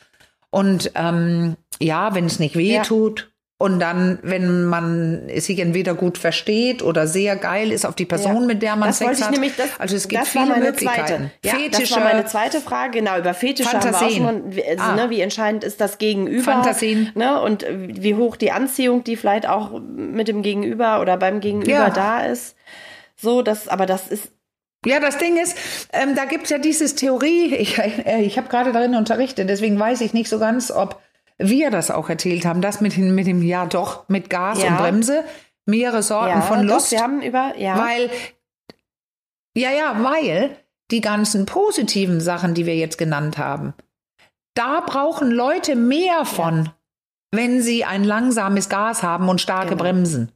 [0.55, 3.19] Und ähm, ja, wenn es nicht weh tut.
[3.19, 3.25] Ja.
[3.57, 8.41] Und dann, wenn man sich entweder gut versteht oder sehr geil ist auf die Person,
[8.41, 8.47] ja.
[8.47, 9.31] mit der man das Sex hat.
[9.31, 11.07] Nämlich, das, also es gibt das viele Möglichkeiten.
[11.07, 11.31] Zweite.
[11.43, 12.99] Ja, Fetische, das war meine zweite Frage.
[12.99, 14.25] Genau, über Fetische Fantasien.
[14.25, 14.79] haben wir auch schon.
[14.79, 14.95] Also, ah.
[14.95, 16.43] ne, wie entscheidend ist das Gegenüber?
[16.43, 17.11] Fantasien.
[17.15, 21.71] Ne, und wie hoch die Anziehung, die vielleicht auch mit dem Gegenüber oder beim Gegenüber
[21.71, 21.89] ja.
[21.89, 22.55] da ist.
[23.17, 24.31] So, das, aber das ist
[24.85, 25.57] ja, das Ding ist,
[25.93, 30.01] ähm, da gibt's ja dieses Theorie, ich, äh, ich habe gerade darin unterrichtet, deswegen weiß
[30.01, 31.01] ich nicht so ganz, ob
[31.37, 34.69] wir das auch erzählt haben, das mit, mit dem, ja doch, mit Gas ja.
[34.69, 35.23] und Bremse,
[35.65, 36.87] mehrere Sorten ja, von Lust.
[36.87, 37.77] Doch, wir haben über, ja.
[37.77, 38.09] Weil,
[39.57, 40.55] ja, ja, weil
[40.91, 43.73] die ganzen positiven Sachen, die wir jetzt genannt haben,
[44.53, 46.75] da brauchen Leute mehr von, ja.
[47.31, 49.83] wenn sie ein langsames Gas haben und starke genau.
[49.83, 50.31] Bremsen.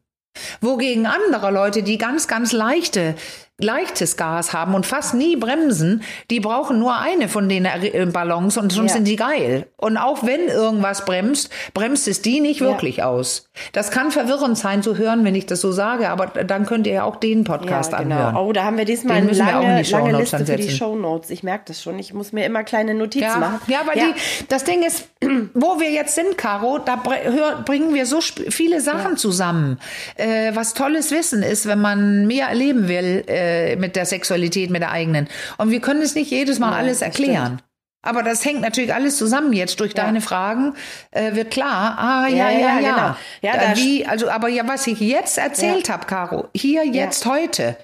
[0.61, 3.15] Wogegen andere Leute, die ganz, ganz leichte
[3.59, 8.57] leichtes Gas haben und fast nie bremsen, die brauchen nur eine von den äh, Ballons
[8.57, 8.93] und schon ja.
[8.93, 9.67] sind die geil.
[9.77, 13.07] Und auch wenn irgendwas bremst, bremst es die nicht wirklich ja.
[13.07, 13.49] aus.
[13.73, 16.93] Das kann verwirrend sein zu hören, wenn ich das so sage, aber dann könnt ihr
[16.93, 18.15] ja auch den Podcast ja, genau.
[18.15, 18.35] anhören.
[18.35, 21.29] Oh, da haben wir diesmal eine lange, lange Liste für die Show Notes.
[21.29, 21.99] Ich merke das schon.
[21.99, 23.37] Ich muss mir immer kleine Notizen ja.
[23.37, 23.59] machen.
[23.67, 24.13] Ja, aber Die,
[24.47, 25.09] das Ding ist,
[25.53, 29.79] wo wir jetzt sind, Caro, da bringen wir so viele Sachen zusammen.
[30.15, 34.69] Äh, was tolles Wissen ist, wenn man mehr erleben will, äh, äh, mit der Sexualität,
[34.69, 35.27] mit der eigenen.
[35.57, 37.61] Und wir können es nicht jedes Mal ja, alles erklären.
[38.01, 40.05] Aber das hängt natürlich alles zusammen jetzt durch ja.
[40.05, 40.75] deine Fragen
[41.11, 41.97] äh, wird klar.
[41.97, 42.79] Ah ja ja ja.
[42.79, 43.15] ja, Genau.
[43.41, 47.75] ja da, wie also aber ja was ich jetzt erzählt habe, Caro, hier jetzt heute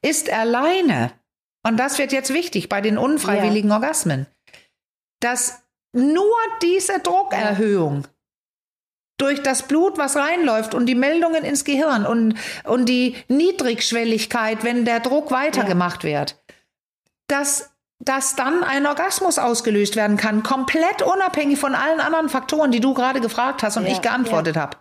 [0.00, 1.12] ist alleine
[1.66, 4.26] und das wird jetzt wichtig bei den unfreiwilligen Orgasmen,
[5.20, 5.62] dass
[5.92, 8.06] nur diese Druckerhöhung
[9.22, 14.84] durch das Blut, was reinläuft und die Meldungen ins Gehirn und, und die Niedrigschwelligkeit, wenn
[14.84, 16.10] der Druck weitergemacht ja.
[16.10, 16.42] wird,
[17.28, 22.80] dass, dass dann ein Orgasmus ausgelöst werden kann, komplett unabhängig von allen anderen Faktoren, die
[22.80, 24.62] du gerade gefragt hast und ja, ich geantwortet ja.
[24.62, 24.76] habe.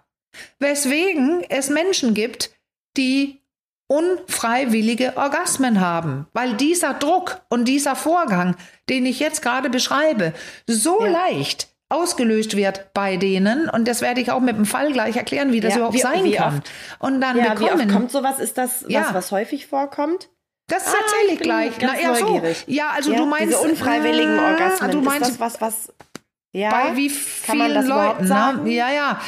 [0.60, 2.52] Weswegen es Menschen gibt,
[2.98, 3.42] die
[3.88, 8.56] unfreiwillige Orgasmen haben, weil dieser Druck und dieser Vorgang,
[8.90, 10.34] den ich jetzt gerade beschreibe,
[10.66, 11.12] so ja.
[11.12, 13.70] leicht ausgelöst wird bei denen.
[13.70, 16.02] Und das werde ich auch mit dem Fall gleich erklären, wie das ja, überhaupt wie,
[16.02, 16.58] sein wie kann.
[16.58, 17.80] Oft, und dann ja, bekommen.
[17.80, 18.40] Wie oft kommt sowas?
[18.40, 19.10] Ist das was, ja.
[19.14, 20.30] was häufig vorkommt?
[20.68, 21.74] Das ah, erzähle ich gleich.
[21.82, 22.42] Na, ja, so.
[22.68, 24.92] ja, also ja, du meinst diese unfreiwilligen äh, Orgasmen.
[24.92, 25.94] Du meinst ist das was, was
[26.54, 28.28] ja, bei wie vielen Leuten?
[28.28, 28.72] Ne?
[28.72, 29.22] Ja, ja.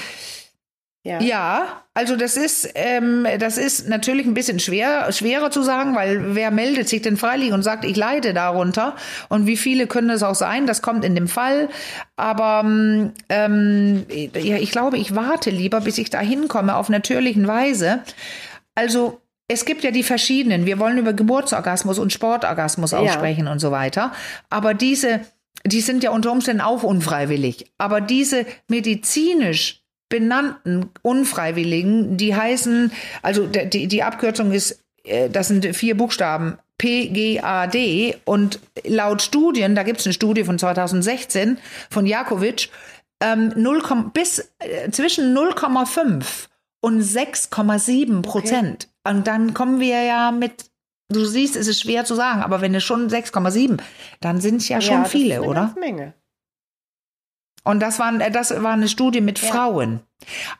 [1.06, 1.20] Ja.
[1.20, 6.34] ja, also das ist, ähm, das ist natürlich ein bisschen schwer, schwerer zu sagen, weil
[6.34, 8.96] wer meldet sich denn freiwillig und sagt, ich leide darunter?
[9.28, 10.66] Und wie viele können es auch sein?
[10.66, 11.68] Das kommt in dem Fall.
[12.16, 12.64] Aber
[13.28, 18.00] ähm, ja, ich glaube, ich warte lieber, bis ich da hinkomme auf natürlichen Weise.
[18.74, 20.66] Also es gibt ja die verschiedenen.
[20.66, 23.12] Wir wollen über Geburtsorgasmus und Sportorgasmus auch ja.
[23.12, 24.14] sprechen und so weiter.
[24.50, 25.20] Aber diese,
[25.66, 27.74] die sind ja unter Umständen auch unfreiwillig.
[27.78, 29.83] Aber diese medizinisch
[30.14, 32.92] benannten Unfreiwilligen, die heißen,
[33.24, 39.82] also die, die Abkürzung ist, äh, das sind vier Buchstaben, PGAD und laut Studien, da
[39.82, 41.58] gibt es eine Studie von 2016
[41.90, 42.70] von Jakovic,
[43.24, 43.82] ähm, 0,
[44.14, 46.24] bis äh, zwischen 0,5
[46.82, 48.90] und 6,7 Prozent.
[49.04, 49.16] Okay.
[49.16, 50.66] Und dann kommen wir ja mit,
[51.10, 53.80] du siehst, es ist schwer zu sagen, aber wenn es schon 6,7,
[54.22, 55.74] dann sind es ja schon ja, viele, oder?
[55.80, 56.14] Menge.
[57.64, 59.48] Und das war, das war eine Studie mit ja.
[59.48, 60.02] Frauen.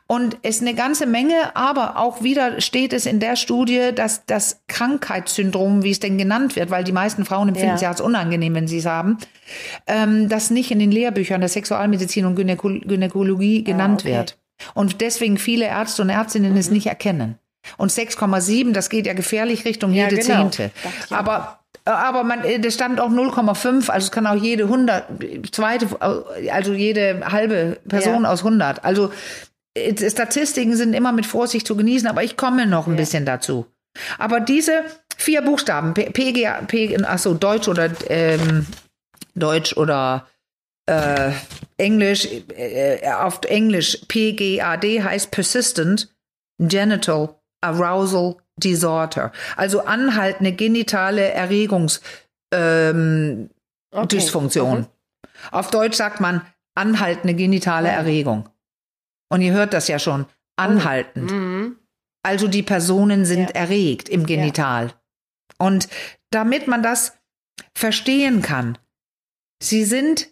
[0.06, 4.26] Und es ist eine ganze Menge, aber auch wieder steht es in der Studie, dass
[4.26, 7.74] das Krankheitssyndrom, wie es denn genannt wird, weil die meisten Frauen empfinden ja.
[7.74, 9.18] es ja als unangenehm, wenn sie es haben,
[9.86, 14.14] ähm, das nicht in den Lehrbüchern der Sexualmedizin und Gynäko Gynäkologie ah, genannt okay.
[14.14, 14.38] wird.
[14.74, 16.58] Und deswegen viele Ärzte und Ärztinnen mhm.
[16.58, 17.38] es nicht erkennen.
[17.78, 20.48] Und 6,7, das geht ja gefährlich Richtung ja, jede genau.
[20.50, 20.70] Zehnte.
[21.10, 25.04] Aber aber man, äh, das stand auch 0,5, also es kann auch jede 100,
[25.52, 25.88] zweite,
[26.50, 28.30] also jede halbe Person ja.
[28.30, 28.84] aus 100.
[28.84, 29.12] Also
[29.74, 32.98] äh, Statistiken sind immer mit Vorsicht zu genießen, aber ich komme noch ein ja.
[32.98, 33.66] bisschen dazu.
[34.18, 34.84] Aber diese
[35.16, 38.66] vier Buchstaben, PGA, P, achso, Deutsch oder ähm,
[39.34, 40.26] Deutsch oder
[40.86, 41.32] äh,
[41.76, 46.14] Englisch, äh, auf Englisch PGAD heißt Persistent
[46.58, 52.00] Genital Arousal Disorder, also anhaltende genitale Erregungsdysfunktion.
[52.52, 53.50] Ähm,
[53.90, 54.80] okay.
[54.80, 54.86] Mhm.
[55.50, 56.42] Auf Deutsch sagt man
[56.74, 58.48] anhaltende genitale Erregung.
[59.28, 61.30] Und ihr hört das ja schon, anhaltend.
[61.30, 61.78] Mhm.
[62.22, 63.56] Also die Personen sind Ja.
[63.56, 64.92] erregt im Genital.
[65.58, 65.88] Und
[66.30, 67.16] damit man das
[67.76, 68.78] verstehen kann,
[69.62, 70.28] sie sind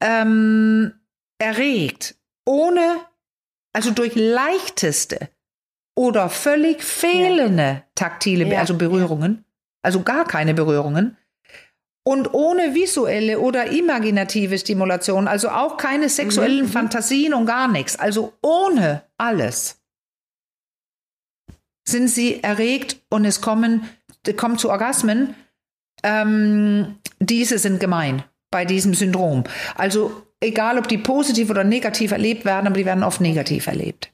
[0.00, 0.92] ähm,
[1.38, 2.16] erregt,
[2.46, 3.00] ohne,
[3.72, 5.28] also durch leichteste
[5.96, 8.60] oder völlig fehlende taktile, Be- Ja.
[8.60, 9.44] also Berührungen,
[9.82, 11.16] also gar keine Berührungen.
[12.06, 16.70] Und ohne visuelle oder imaginative Stimulation, also auch keine sexuellen mhm.
[16.70, 19.80] Fantasien und gar nichts, also ohne alles
[21.86, 23.88] sind sie erregt und es kommen,
[24.36, 25.34] kommt zu Orgasmen.
[26.02, 29.44] Ähm, diese sind gemein bei diesem Syndrom.
[29.74, 34.13] Also egal, ob die positiv oder negativ erlebt werden, aber die werden oft negativ erlebt.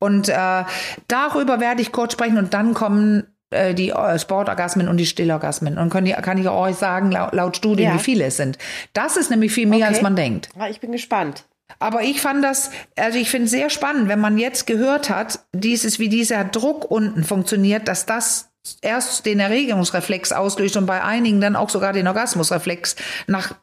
[0.00, 0.64] Und äh,
[1.08, 5.78] darüber werde ich kurz sprechen und dann kommen äh, die äh, Sportorgasmen und die Stillorgasmen.
[5.78, 7.94] Und kann, ich- kann ich euch sagen, laut, laut Studien, Ja.
[7.94, 8.58] wie viele es sind.
[8.92, 9.88] Das ist nämlich viel mehr, Okay.
[9.88, 10.48] als man denkt.
[10.58, 11.44] Ah, Ich bin gespannt.
[11.78, 15.40] Aber ich fand das, also ich finde es sehr spannend, wenn man jetzt gehört hat,
[15.52, 18.50] dieses, wie dieser Druck unten funktioniert, dass das
[18.82, 22.96] erst den Erregungsreflex auslöst und bei einigen dann auch sogar den Orgasmusreflex
[23.28, 23.54] nach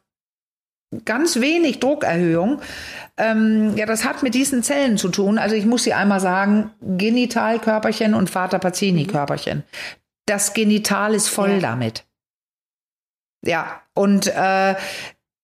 [1.06, 2.62] ganz wenig Druckerhöhung.
[3.18, 5.38] Ähm, ja, das hat mit diesen Zellen zu tun.
[5.38, 9.64] Also ich muss sie einmal sagen, Genitalkörperchen und Vater Pacini-Körperchen.
[10.26, 11.60] Das Genital ist voll Ja.
[11.60, 12.06] damit.
[13.46, 14.76] Ja, und äh,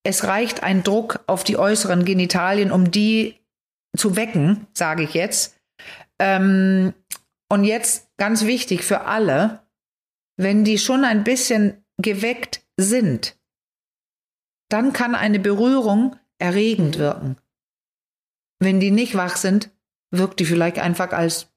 [0.04, 3.40] es reicht ein Druck auf die äußeren Genitalien, um die
[3.96, 5.56] zu wecken, sage ich jetzt.
[6.20, 6.94] Ähm,
[7.50, 9.62] und jetzt ganz wichtig für alle,
[10.38, 13.38] wenn die schon ein bisschen geweckt sind,
[14.74, 17.38] dann kann eine Berührung erregend wirken.
[18.60, 19.70] Wenn die nicht wach sind,
[20.12, 21.48] wirkt die vielleicht einfach als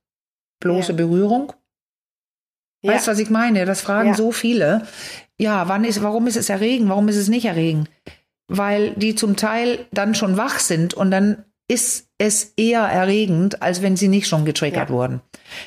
[0.60, 0.96] bloße Ja.
[0.96, 1.52] Berührung.
[2.82, 2.92] Ja.
[2.92, 3.64] Weißt du, was ich meine?
[3.64, 4.14] Das fragen Ja.
[4.14, 4.86] so viele.
[5.38, 6.88] Ja, wann ist, warum ist es erregend?
[6.88, 7.90] Warum ist es nicht erregend?
[8.48, 13.82] Weil die zum Teil dann schon wach sind und dann ist es eher erregend, als
[13.82, 14.94] wenn sie nicht schon getriggert Ja.
[14.94, 15.20] wurden.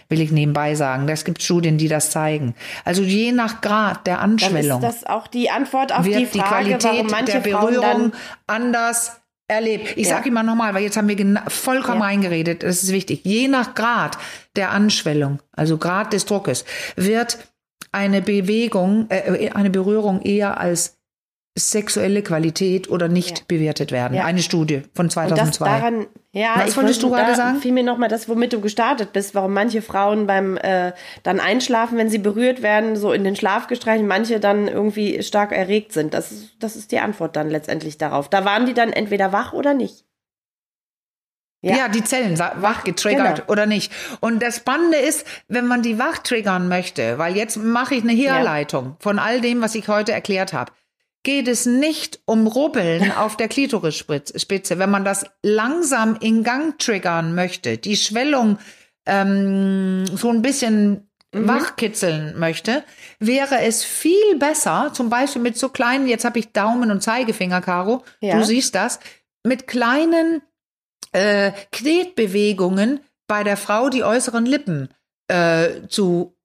[0.07, 1.07] Will ich nebenbei sagen.
[1.07, 2.55] Das gibt Studien, die das zeigen.
[2.85, 6.25] Also je nach Grad der Dann ist Anschwellung das auch die Antwort auf wird die
[6.25, 8.13] die, Frage, warum Qualität manche der Berührung
[8.47, 9.93] anders erlebt.
[9.97, 10.15] Ich Ja.
[10.17, 12.07] sage immer nochmal, weil jetzt haben wir vollkommen Ja.
[12.07, 13.21] eingeredet, das ist wichtig.
[13.25, 14.17] Je nach Grad
[14.55, 17.39] der Anschwellung, also Grad des Druckes, wird
[17.91, 20.98] eine Bewegung, äh, eine Berührung eher als
[21.59, 23.45] sexuelle Qualität oder nicht Ja.
[23.47, 24.15] bewertet werden.
[24.15, 24.25] Ja.
[24.25, 25.65] Eine Studie von Und das 2002.
[25.65, 27.59] daran, ja, Was ich wolltest wollte- du gerade sagen?
[27.59, 30.93] Fiel mir nochmal das, womit du gestartet bist, warum manche Frauen beim äh,
[31.23, 35.51] dann einschlafen, wenn sie berührt werden, so in den Schlaf gestreichen, manche dann irgendwie stark
[35.51, 36.13] erregt sind.
[36.13, 38.29] Das ist, das ist die Antwort dann letztendlich darauf.
[38.29, 40.05] Da waren die dann entweder wach oder nicht.
[41.61, 41.75] Ja.
[41.75, 41.87] Ja.
[41.89, 43.51] die Zellen wach getriggert Genau.
[43.51, 43.91] oder nicht.
[44.21, 48.13] Und das Spannende ist, wenn man die wach triggern möchte, weil jetzt mache ich eine
[48.13, 50.71] Herleitung von all dem, was ich heute erklärt habe,
[51.23, 54.79] geht es nicht um Rubbeln auf der Klitorisspitze.
[54.79, 58.57] Wenn man das langsam in Gang triggern möchte, die Schwellung
[59.05, 61.47] ähm, so ein bisschen Mhm.
[61.47, 62.83] wachkitzeln möchte,
[63.19, 67.61] wäre es viel besser, zum Beispiel mit so kleinen, jetzt habe ich Daumen und Zeigefinger,
[67.61, 68.39] Caro, Ja.
[68.39, 68.99] du siehst das,
[69.45, 70.41] mit kleinen
[71.11, 74.89] äh, Knetbewegungen bei der Frau die äußeren Lippen
[75.27, 76.35] äh, zu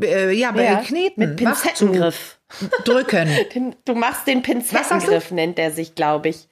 [0.00, 2.40] äh, ja, Ja, kneten, Mit Pinzettengriff.
[2.84, 3.28] Drücken.
[3.54, 4.42] Den- Du machst den?
[4.42, 6.48] Pinzettengriff, nennt er sich, glaube ich.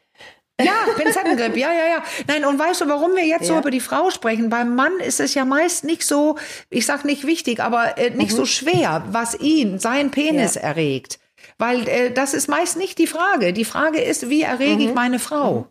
[0.62, 2.02] Ja, Pinzettengrip, ja, ja, ja.
[2.26, 3.60] Nein, und weißt du, warum wir jetzt so Ja.
[3.60, 4.50] über die Frau sprechen?
[4.50, 6.36] Beim Mann ist es ja meist nicht so,
[6.68, 10.60] ich sag nicht wichtig, aber äh, nicht so schwer, was ihn, sein Penis Ja.
[10.62, 11.18] erregt.
[11.56, 13.54] Weil äh, das ist meist nicht die Frage.
[13.54, 15.68] Die Frage ist, wie errege ich meine Frau?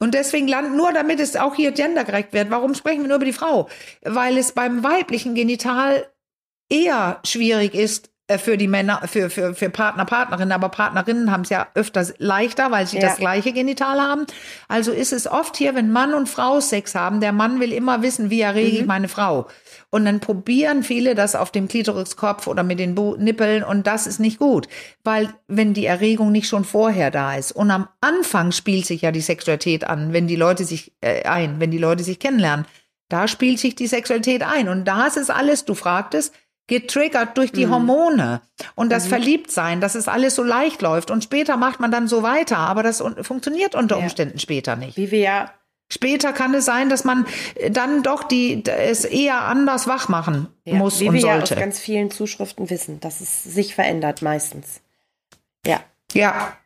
[0.00, 3.24] Und deswegen landen, nur damit es auch hier gendergerecht wird, warum sprechen wir nur über
[3.26, 3.68] die Frau?
[4.02, 6.08] Weil es beim weiblichen Genital
[6.68, 11.48] eher schwierig ist für die Männer, für, für, für Partner, Partnerinnen, aber Partnerinnen haben es
[11.48, 13.08] ja öfters leichter, weil sie Ja.
[13.08, 14.26] das gleiche Genital haben.
[14.68, 18.02] Also ist es oft hier, wenn Mann und Frau Sex haben, der Mann will immer
[18.02, 19.46] wissen, wie errege ich meine Frau.
[19.88, 24.06] Und dann probieren viele das auf dem Klitoriskopf oder mit den Bo Nippeln und das
[24.06, 24.68] ist nicht gut,
[25.04, 29.12] weil wenn die Erregung nicht schon vorher da ist und am Anfang spielt sich ja
[29.12, 32.66] die Sexualität an, wenn die Leute sich äh, ein, wenn die Leute sich kennenlernen,
[33.08, 36.34] da spielt sich die Sexualität ein und da ist es alles, du fragtest,
[36.68, 38.40] getriggert durch die Hormone
[38.76, 42.22] und das Verliebtsein, dass es alles so leicht läuft und später macht man dann so
[42.22, 44.02] weiter, aber das un funktioniert unter Ja.
[44.02, 44.96] Umständen später nicht.
[44.96, 45.50] Wie wir ja
[45.90, 50.48] Später kann es sein, dass man äh, dann doch die es eher anders wach machen
[50.64, 54.20] Ja, muss wie und wir ja aus ganz vielen Zuschriften wissen, dass es sich verändert
[54.20, 54.82] meistens.
[55.66, 55.80] Ja.
[56.12, 56.56] Ja.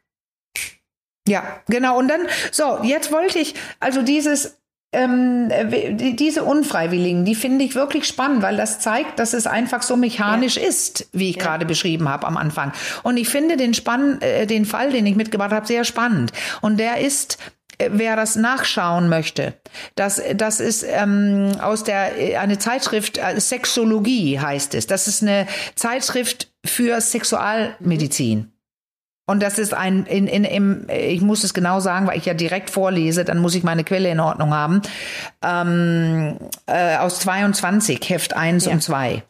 [1.28, 1.98] Ja, genau.
[1.98, 4.58] Und dann, so, jetzt wollte ich, also dieses,
[4.92, 9.46] ähm, äh, die- diese Unfreiwilligen, die finde ich wirklich spannend, weil das zeigt, dass es
[9.46, 12.72] einfach so mechanisch ist, wie ich gerade beschrieben habe am Anfang.
[13.02, 16.32] Und ich finde den, Spann, äh, den Fall, den ich mitgebracht habe, sehr spannend.
[16.60, 17.38] Und der ist
[17.78, 19.54] äh, wer das nachschauen möchte,
[19.94, 24.86] das, das ist ähm, aus der äh, eine Zeitschrift Sexologie heißt es.
[24.86, 28.51] Das ist eine Zeitschrift für Sexualmedizin.
[29.32, 32.34] Und das ist ein, in, in, im, ich muss es genau sagen, weil ich ja
[32.34, 34.82] direkt vorlese, dann muss ich meine Quelle in Ordnung haben,
[35.40, 38.72] ähm, äh, aus 22, Heft 1 ja.
[38.72, 39.22] und 2.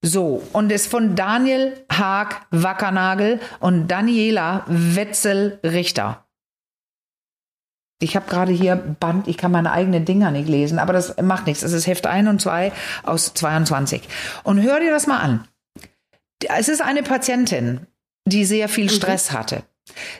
[0.00, 6.24] So, und ist von Daniel Haag Wackernagel und Daniela Wetzel-Richter.
[8.00, 11.46] Ich habe gerade hier Band, ich kann meine eigenen Dinger nicht lesen, aber das macht
[11.46, 11.62] nichts.
[11.62, 14.08] Es ist Heft 1 und 2 aus 22.
[14.42, 15.46] Und hör dir das mal an.
[16.48, 17.86] Es ist eine Patientin,
[18.24, 18.90] die sehr viel mhm.
[18.90, 19.38] Stress mhm.
[19.38, 19.62] hatte.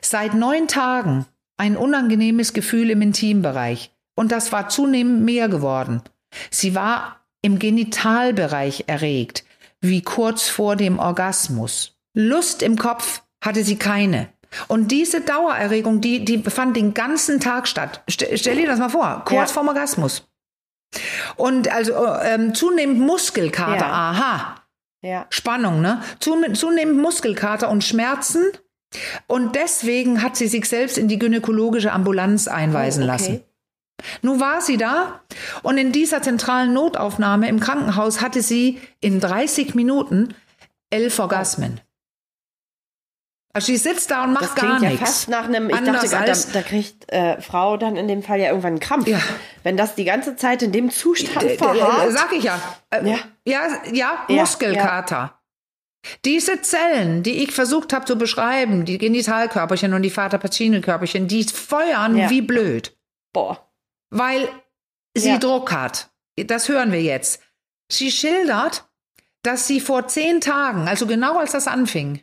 [0.01, 3.91] Seit neun Tagen ein unangenehmes Gefühl im Intimbereich.
[4.15, 6.03] Und das war zunehmend mehr geworden.
[6.51, 9.45] Sie war im Genitalbereich erregt,
[9.81, 11.97] wie kurz vor dem Orgasmus.
[12.15, 14.29] Lust im Kopf hatte sie keine.
[14.69, 18.03] Und diese Dauererregung, die, die fand den ganzen Tag statt.
[18.09, 19.55] Stell, stell dir das mal vor, kurz ja.
[19.55, 20.29] vorm Orgasmus.
[21.37, 24.11] Und also ähm, zunehmend Muskelkater, ja.
[24.11, 24.62] aha.
[25.03, 25.27] Ja.
[25.31, 26.01] Spannung, ne?
[26.21, 28.45] Zunehmend Muskelkater und Schmerzen.
[29.27, 33.13] Und deswegen hat sie sich selbst in die gynäkologische Ambulanz einweisen oh, okay.
[33.13, 33.45] lassen.
[34.23, 35.21] Nun war sie da
[35.63, 40.35] und in dieser zentralen Notaufnahme im Krankenhaus hatte sie in 30 Minuten
[40.91, 41.81] elf Orgasmen.
[43.55, 45.01] Also sie sitzt da und macht das gar nichts.
[45.01, 48.09] Ja fast nach einem, ich Anders dachte gerade, da, da, kriegt äh, Frau dann in
[48.09, 49.07] dem Fall ja irgendwann einen Krampf.
[49.07, 49.21] Ja.
[49.63, 52.13] Wenn das die ganze Zeit in dem Zustand verharrt.
[52.13, 52.59] Sag ich ja.
[52.91, 53.19] Äh, ja.
[53.47, 53.83] Ja.
[53.93, 55.17] Ja, Muskelkater.
[55.17, 55.39] Ja.
[56.25, 61.45] Diese Zellen, die ich versucht habe zu beschreiben, die Genitalkörperchen und die Vater Pacini-Körperchen, die
[61.45, 62.31] feuern ja.
[62.31, 62.97] wie blöd.
[63.33, 63.73] Boah.
[64.11, 64.49] Weil
[65.17, 66.11] sie Druck hat.
[66.37, 67.43] Das hören wir jetzt.
[67.91, 68.89] Sie schildert,
[69.43, 72.23] dass sie vor zehn Tagen, also genau als das anfing,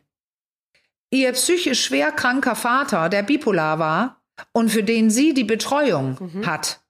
[1.12, 6.45] ihr psychisch schwer kranker Vater, der bipolar war und für den sie die Betreuung mhm.
[6.45, 6.82] hat,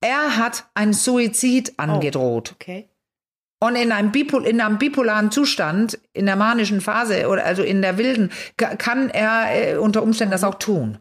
[0.00, 2.50] er hat einen Suizid oh, angedroht.
[2.52, 2.90] Oh, okay.
[3.64, 7.80] Und in einem, Bipol in einem bipolaren Zustand, in der manischen Phase oder also in
[7.80, 10.98] der wilden, kann er äh, unter Umständen das auch tun.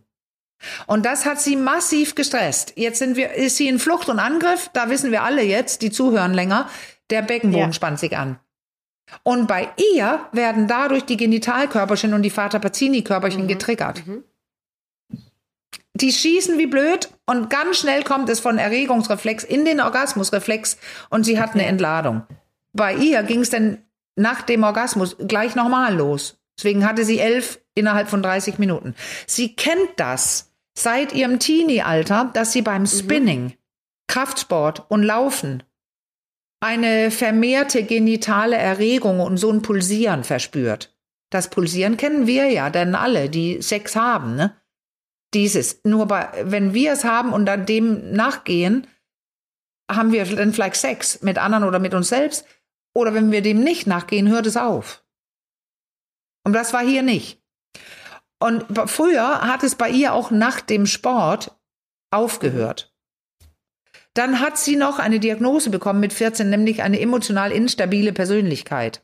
[0.88, 2.72] Und das hat sie massiv gestresst.
[2.78, 4.70] Jetzt sind wir, ist sie in Flucht und Angriff.
[4.72, 6.70] Da wissen wir alle jetzt, die zuhören länger.
[7.10, 7.74] Der Beckenboden ja.
[7.74, 8.40] spannt sich an.
[9.24, 13.48] Und bei ihr werden dadurch die Genitalkörperchen und die Vater Pacini-Körperchen mhm.
[13.50, 14.08] getriggert.
[14.08, 14.24] Mhm.
[15.96, 20.78] Die schießen wie blöd und ganz schnell kommt es von Erregungsreflex in den Orgasmusreflex
[21.10, 22.24] und sie hat eine Entladung.
[22.74, 23.78] Bei ihr ging es dann
[24.16, 26.40] nach dem Orgasmus gleich nochmal los.
[26.58, 28.96] Deswegen hatte sie elf innerhalb von 30 Minuten.
[29.26, 32.88] Sie kennt das seit ihrem Teenie-Alter, dass sie beim mhm.
[32.88, 33.54] Spinning, mhm.
[34.08, 35.64] Kraftsport und Laufen
[36.64, 40.96] eine vermehrte genitale Erregung und so ein Pulsieren verspürt.
[41.30, 44.56] Das Pulsieren kennen wir ja, denn alle, die Sex haben, ne?
[45.34, 45.84] Dieses.
[45.84, 48.88] Nur bei, wenn wir es haben und dann dem nachgehen,
[49.92, 52.46] haben wir dann vielleicht Sex mit anderen oder mit uns selbst.
[52.94, 55.04] Oder wenn wir dem nicht nachgehen, hört es auf.
[56.46, 57.42] Und das war hier nicht.
[58.40, 61.58] Und früher hat es bei ihr auch nach dem Sport
[62.12, 62.94] aufgehört.
[64.14, 69.02] Dann hat sie noch eine Diagnose bekommen mit 14, nämlich eine emotional instabile Persönlichkeit.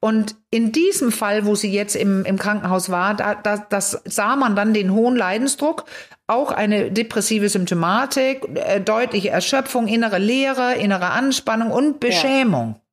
[0.00, 4.36] Und in diesem Fall, wo sie jetzt im, im Krankenhaus war, da, da, das sah
[4.36, 5.84] man dann den hohen Leidensdruck,
[6.26, 12.76] auch eine depressive Symptomatik, äh, deutliche Erschöpfung, innere Leere, innere Anspannung und Beschämung.
[12.76, 12.83] Ja.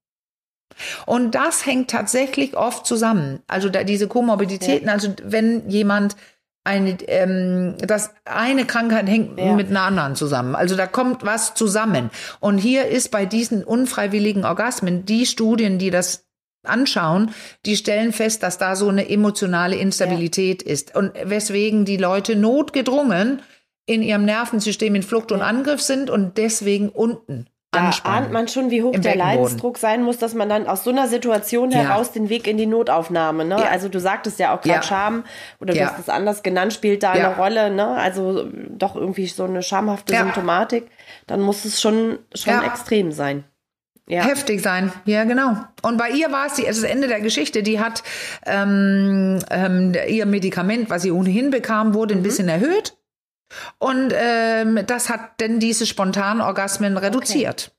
[1.05, 3.39] Und das hängt tatsächlich oft zusammen.
[3.47, 4.93] Also da, diese Komorbiditäten, ja.
[4.93, 6.15] also wenn jemand
[6.63, 9.53] eine, ähm, das eine Krankheit hängt ja.
[9.53, 10.55] mit einer anderen zusammen.
[10.55, 12.11] Also da kommt was zusammen.
[12.39, 16.27] Und hier ist bei diesen unfreiwilligen Orgasmen die Studien, die das
[16.63, 17.33] anschauen,
[17.65, 20.71] die stellen fest, dass da so eine emotionale Instabilität ja.
[20.71, 23.41] ist und weswegen die Leute notgedrungen
[23.87, 28.69] in ihrem Nervensystem in Flucht und Angriff sind und deswegen unten da ahnt man schon,
[28.69, 31.79] wie hoch der Leidensdruck sein muss, dass man dann aus so einer Situation ja.
[31.79, 33.57] heraus den Weg in die Notaufnahme, ne?
[33.60, 33.69] Ja.
[33.69, 34.84] Also du sagtest ja auch gerade ja.
[34.84, 35.23] Scham
[35.62, 37.88] oder du hast es anders genannt, spielt da eine Rolle, ne?
[37.88, 40.89] Also doch irgendwie so eine schamhafte Symptomatik.
[41.28, 43.45] Dann muss es schon, schon extrem sein.
[44.07, 44.26] Ja.
[44.26, 45.55] Heftig sein, ja genau.
[45.84, 47.63] Und bei ihr war es die, das Ende der Geschichte.
[47.63, 48.03] Die hat
[48.45, 52.24] ähm, ähm, ihr Medikament, was sie ohnehin bekam, wurde ein mhm.
[52.24, 52.97] bisschen erhöht.
[53.80, 57.72] Und ähm, das hat denn diese spontanen Orgasmen reduziert.
[57.72, 57.78] Okay.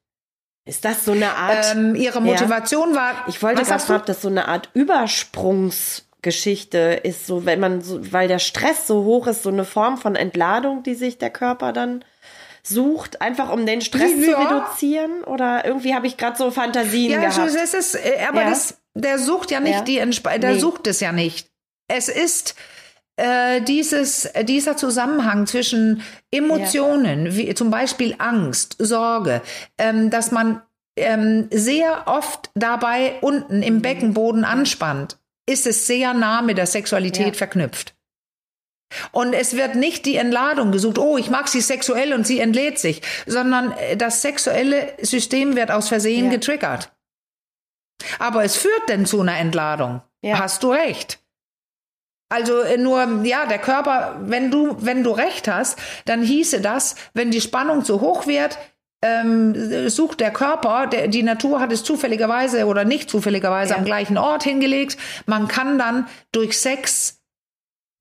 [0.64, 1.75] Ist das so eine Art?
[1.75, 2.97] Ähm, ihre Motivation ja.
[2.97, 3.25] war.
[3.27, 8.12] Ich wollte gerade fragen, ob das so eine Art Übersprungsgeschichte ist, so wenn man so,
[8.12, 11.73] weil der Stress so hoch ist, so eine Form von Entladung, die sich der Körper
[11.73, 12.05] dann
[12.62, 14.25] sucht, einfach um den Stress ja.
[14.25, 15.25] zu reduzieren?
[15.25, 17.55] Oder irgendwie habe ich gerade so Fantasien ja, gehabt.
[17.55, 18.51] Ja, ist, äh, aber ja.
[18.51, 20.61] das, der sucht ja nicht die Entsp der nee.
[20.61, 21.49] sucht es ja nicht.
[21.89, 22.55] Es ist
[23.23, 26.03] äh, dieses, dieser Zusammenhang zwischen
[26.33, 29.43] Emotionen, wie zum Beispiel Angst, Sorge,
[29.79, 30.61] ähm, dass man
[30.97, 35.18] ähm, sehr oft dabei unten im Beckenboden anspannt,
[35.49, 37.33] ist es sehr nah mit der Sexualität ja.
[37.35, 37.95] verknüpft.
[39.12, 42.81] Und es wird nicht die Entladung gesucht, oh, ich mag sie sexuell und sie entlädt
[42.81, 46.33] sich, sondern äh, das sexuelle System wird aus Versehen ja.
[46.33, 46.91] getriggert.
[48.18, 50.03] Aber es führt denn zu einer Entladung.
[50.23, 50.41] Ja.
[50.41, 51.22] Hast du recht.
[52.33, 56.95] Also äh, nur, ja, der Körper, wenn du, wenn du recht hast, dann hieße das,
[57.12, 58.59] wenn die Spannung zu hoch wird,
[59.03, 63.78] ähm, sucht der Körper, der, die Natur hat es zufälligerweise oder nicht zufälligerweise ja.
[63.78, 64.97] am gleichen Ort hingelegt.
[65.26, 67.22] Man kann dann durch Sex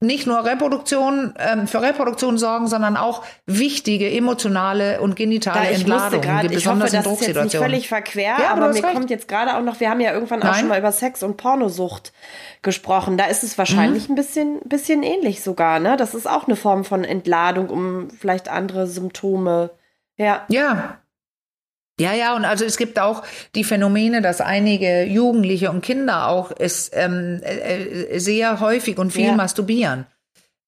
[0.02, 6.22] nicht nur Reproduktion ähm, für Reproduktion sorgen, sondern auch wichtige emotionale und genitale da, Entladungen.
[6.22, 8.94] Grad, ich hoffe, das ist jetzt nicht völlig verquer, ja, aber mir recht.
[8.94, 10.50] kommt jetzt gerade auch noch, wir haben ja irgendwann Nein.
[10.50, 12.12] auch schon mal über Sex und Pornosucht
[12.62, 13.16] gesprochen.
[13.16, 14.12] Da ist es wahrscheinlich mhm.
[14.12, 15.96] ein bisschen, bisschen ähnlich sogar, ne?
[15.96, 19.70] Das ist auch eine Form von Entladung, um vielleicht andere Symptome.
[20.16, 20.44] Ja.
[20.48, 20.98] Ja,
[22.00, 23.22] ja, ja, und also es gibt auch
[23.54, 29.26] die Phänomene, dass einige Jugendliche und Kinder auch es ähm, äh, sehr häufig und viel
[29.26, 29.34] ja.
[29.34, 30.06] masturbieren.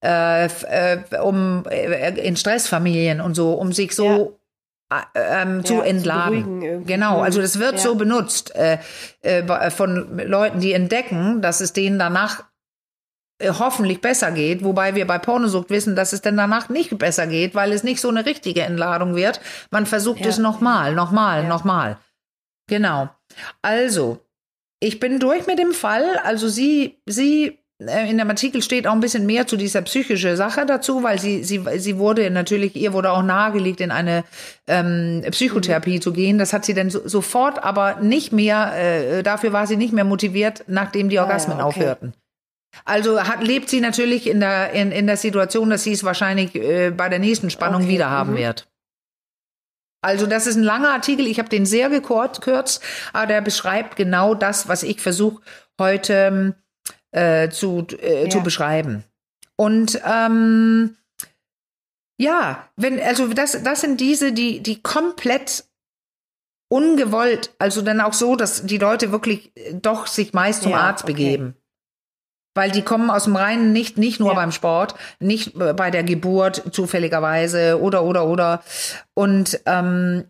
[0.04, 4.36] Äh, äh, um äh, in Stressfamilien und so, um sich so
[4.92, 5.06] ja.
[5.14, 6.60] Äh, ähm, zu ja, entladen.
[6.60, 8.78] Zu genau, also das wird so benutzt äh,
[9.70, 12.42] von Leuten, die entdecken, dass es denen danach äh,
[13.50, 17.54] hoffentlich besser geht, wobei wir bei Pornosucht wissen, dass es dann danach nicht besser geht,
[17.54, 19.40] weil es nicht so eine richtige Entladung wird.
[19.70, 20.28] Man versucht ja.
[20.28, 21.48] es nochmal, nochmal, ja.
[21.48, 21.98] nochmal.
[22.66, 23.10] Genau.
[23.62, 24.20] Also,
[24.80, 26.18] ich bin durch mit dem Fall.
[26.24, 30.36] Also sie, sie äh, in dem Artikel steht auch ein bisschen mehr zu dieser psychischen
[30.36, 34.24] Sache dazu, weil sie, sie, sie wurde natürlich, ihr wurde auch nahegelegt, in eine
[34.66, 36.02] ähm, Psychotherapie mhm.
[36.02, 36.38] zu gehen.
[36.38, 40.04] Das hat sie dann so, sofort, aber nicht mehr, äh, dafür war sie nicht mehr
[40.04, 41.80] motiviert, nachdem die Orgasmen ah, ja, okay.
[41.80, 42.14] aufhörten.
[42.84, 46.54] Also hat, lebt sie natürlich in der, in, in der Situation, dass sie es wahrscheinlich
[46.54, 47.90] äh, bei der nächsten Spannung okay.
[47.90, 48.38] wieder haben mhm.
[48.38, 48.68] wird.
[50.02, 52.82] Also das ist ein langer Artikel, ich habe den sehr gekürzt,
[53.14, 55.42] aber der beschreibt genau das, was ich versuche
[55.80, 56.54] heute
[57.10, 58.30] äh, zu, äh, ja.
[58.30, 59.04] zu beschreiben.
[59.56, 60.96] Und ähm,
[62.18, 65.64] ja, wenn, also das, das sind diese, die, die komplett
[66.68, 71.04] ungewollt, also dann auch so, dass die Leute wirklich doch sich meist zum ja, Arzt
[71.04, 71.12] okay.
[71.12, 71.56] begeben.
[72.54, 74.34] Weil die kommen aus dem Reinen nicht, nicht nur ja.
[74.34, 78.62] beim Sport, nicht bei der Geburt zufälligerweise oder, oder, oder.
[79.14, 80.24] Und ähm,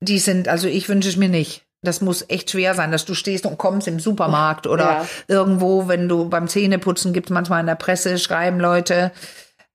[0.00, 1.66] die sind, also ich wünsche es mir nicht.
[1.82, 5.06] Das muss echt schwer sein, dass du stehst und kommst im Supermarkt oder ja.
[5.28, 9.12] irgendwo, wenn du beim Zähneputzen gibt manchmal in der Presse, schreiben Leute.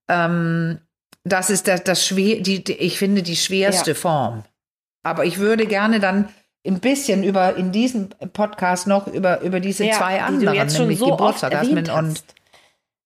[0.08, 0.80] Ähm,
[1.24, 3.96] das ist das, das schwer, die, die, ich finde die schwerste ja.
[3.96, 4.44] Form.
[5.04, 6.30] Aber ich würde gerne dann
[6.66, 11.00] ein bisschen über in diesem Podcast noch über über diese ja, zwei anderen, die nämlich
[11.00, 12.24] so Geburtsorgasmen und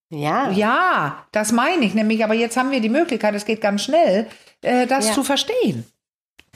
[0.09, 0.49] ja.
[0.51, 2.23] Ja, das meine ich nämlich.
[2.23, 4.27] Aber jetzt haben wir die Möglichkeit, es geht ganz schnell,
[4.61, 5.13] äh, das ja.
[5.13, 5.85] zu verstehen.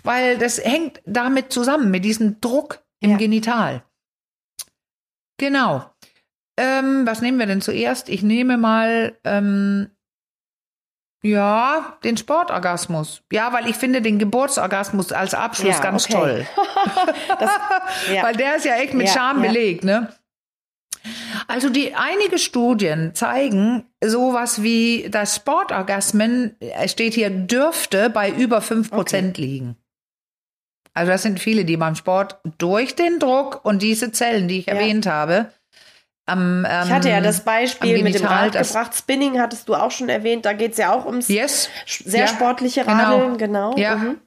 [0.04, 3.18] Weil das hängt damit zusammen, mit diesem Druck im ja.
[3.18, 3.84] Genital.
[5.38, 5.86] Genau.
[6.58, 8.10] Ähm, was nehmen wir denn zuerst?
[8.10, 9.90] Ich nehme mal ähm,
[11.24, 13.24] ja, den Sportorgasmus.
[13.32, 16.14] Ja, weil ich finde den Geburtsorgasmus als Abschluss ja, ganz okay.
[16.14, 16.48] toll.
[17.40, 17.52] das,
[18.14, 18.24] ja.
[18.24, 20.14] Weil der ist ja echt mit ja, Scham belegt, ne?
[21.48, 28.62] Also die einige Studien zeigen sowas wie, dass Sportorgasmen, es steht hier, dürfte bei über
[28.62, 29.42] fünf Prozent okay.
[29.42, 29.78] liegen.
[30.94, 34.68] Also das sind viele, die beim Sport durch den Druck und diese Zellen, die ich
[34.68, 35.52] erwähnt habe,
[36.26, 38.96] am, ähm, ich hatte ja das Beispiel mit dem Rad gebracht.
[38.96, 40.46] Spinning hattest du auch schon erwähnt.
[40.46, 41.70] Da geht es ja auch ums yes.
[41.86, 42.94] sehr ja, sportliche genau.
[42.94, 43.38] Radeln.
[43.38, 43.72] Genau.
[43.72, 43.78] genau.
[43.78, 43.96] Ja.
[43.96, 44.22] Mhm.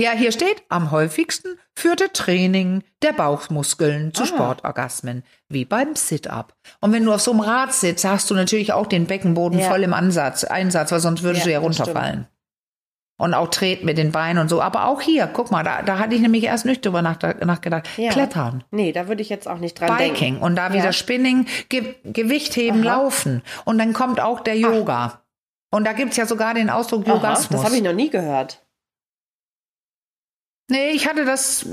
[0.00, 4.26] ja, hier steht, am häufigsten führte Training der Bauchmuskeln zu ah.
[4.26, 6.54] Sportorgasmen, wie beim Sit-Up.
[6.80, 9.68] Und wenn du auf so einem Rad sitzt, hast du natürlich auch den Beckenboden ja.
[9.68, 12.26] voll im Ansatz, Einsatz, weil sonst würdest ja, du ja runterfallen
[13.18, 14.60] und auch dreht mit den Beinen und so.
[14.60, 17.88] Aber auch hier, guck mal, da, da hatte ich nämlich erst nicht drüber nach, nachgedacht.
[17.96, 18.10] Ja.
[18.10, 18.64] Klettern.
[18.70, 20.14] Nee, da würde ich jetzt auch nicht dran Biking.
[20.14, 20.42] denken.
[20.42, 20.92] Und da wieder ja.
[20.92, 22.96] Spinning, Ge Gewichtheben, Aha.
[22.96, 23.42] Laufen.
[23.64, 25.12] Und dann kommt auch der Yoga.
[25.14, 25.18] Ach.
[25.70, 27.60] Und da gibt's ja sogar den Ausdruck Aha, Yogasmus.
[27.60, 28.65] Das habe ich noch nie gehört.
[30.68, 31.64] Nee, ich hatte das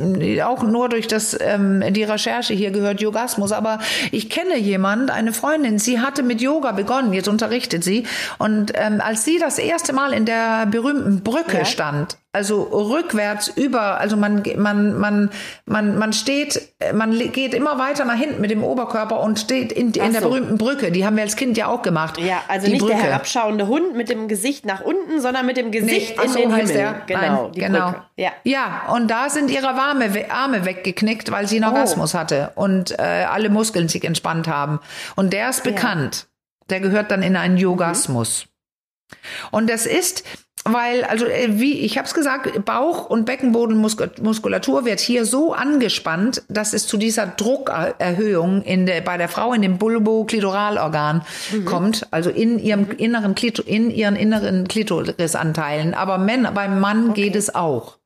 [0.44, 3.52] auch nur durch das ähm, die Recherche hier gehört, Yogasmus.
[3.52, 3.80] Aber
[4.12, 8.06] ich kenne jemand, eine Freundin, sie hatte mit Yoga begonnen, jetzt unterrichtet sie.
[8.38, 11.66] Und ähm, als sie das erste Mal in der berühmten Brücke ja.
[11.66, 15.30] stand, also rückwärts über, also man, man, man,
[15.66, 19.92] man, man steht, man geht immer weiter nach hinten mit dem Oberkörper und steht in,
[19.92, 20.92] in der berühmten Brücke.
[20.92, 22.18] Die haben wir als Kind ja auch gemacht.
[22.18, 22.96] Ja, also nicht Brücke.
[22.96, 26.40] der herabschauende Hund mit dem Gesicht nach unten, sondern mit dem Gesicht nee, in so
[26.40, 26.96] den heißt Himmel.
[27.08, 27.20] Der.
[27.20, 27.92] Genau, Nein, genau.
[27.92, 28.04] Brücke.
[28.18, 28.32] Ja.
[28.44, 31.76] ja, und da sind ihre Arme, Arme weggeknickt, weil sie einen oh.
[31.76, 34.80] Orgasmus hatte und äh, alle Muskeln sich entspannt haben.
[35.16, 36.22] Und der ist bekannt.
[36.22, 36.68] Ja.
[36.70, 38.48] Der gehört dann in einen Yogasmus.
[39.52, 40.24] Und das ist,
[40.66, 46.44] weil, also äh, wie ich habe es gesagt, Bauch- und Beckenbodenmuskulatur wird hier so angespannt,
[46.48, 51.66] dass es zu dieser Druckerhöhung in der, bei der Frau in dem Bulboklidoralorgan mhm.
[51.66, 55.94] kommt, also in ihrem inneren Klito, in ihren inneren Klitorisanteilen.
[55.94, 57.24] Aber Männer, beim Mann okay.
[57.24, 57.98] geht es auch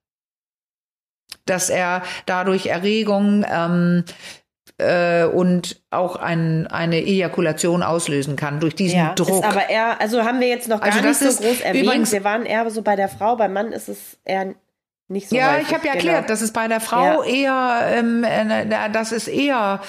[1.45, 4.03] dass er dadurch Erregung ähm,
[4.77, 9.43] äh, und auch ein, eine Ejakulation auslösen kann durch diesen ja, Druck.
[9.43, 11.85] aber eher, also haben wir jetzt noch gar also nicht so groß erwähnt.
[11.85, 14.53] Übrigens, wir waren eher so bei der Frau, beim Mann ist es eher
[15.07, 15.35] nicht so.
[15.35, 16.05] Ja, häufig, ich habe ja genau.
[16.05, 17.79] erklärt, dass es bei der Frau ja.
[17.83, 19.81] eher, ähm, äh, das ist eher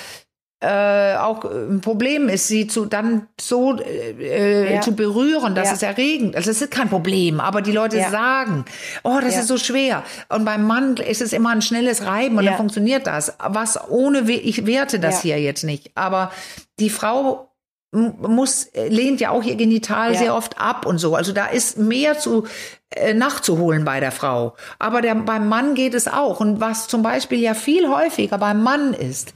[0.60, 4.80] äh, auch ein Problem ist, sie zu dann so äh, ja.
[4.80, 5.74] zu berühren, das ja.
[5.74, 6.34] ist erregend.
[6.34, 8.10] Also es ist kein Problem, aber die Leute ja.
[8.10, 8.64] sagen,
[9.04, 10.02] oh, das ist so schwer.
[10.28, 13.34] Und beim Mann ist es immer ein schnelles Reiben und dann funktioniert das.
[13.38, 16.32] Was ohne, ich werte das hier jetzt nicht, aber
[16.80, 17.44] die Frau
[17.92, 21.14] muss lehnt ja auch ihr Genital sehr oft ab und so.
[21.14, 22.46] Also da ist mehr zu
[22.90, 24.56] äh, nachzuholen bei der Frau.
[24.78, 26.40] Aber der, beim Mann geht es auch.
[26.40, 29.32] Und was zum Beispiel ja viel häufiger beim Mann ist,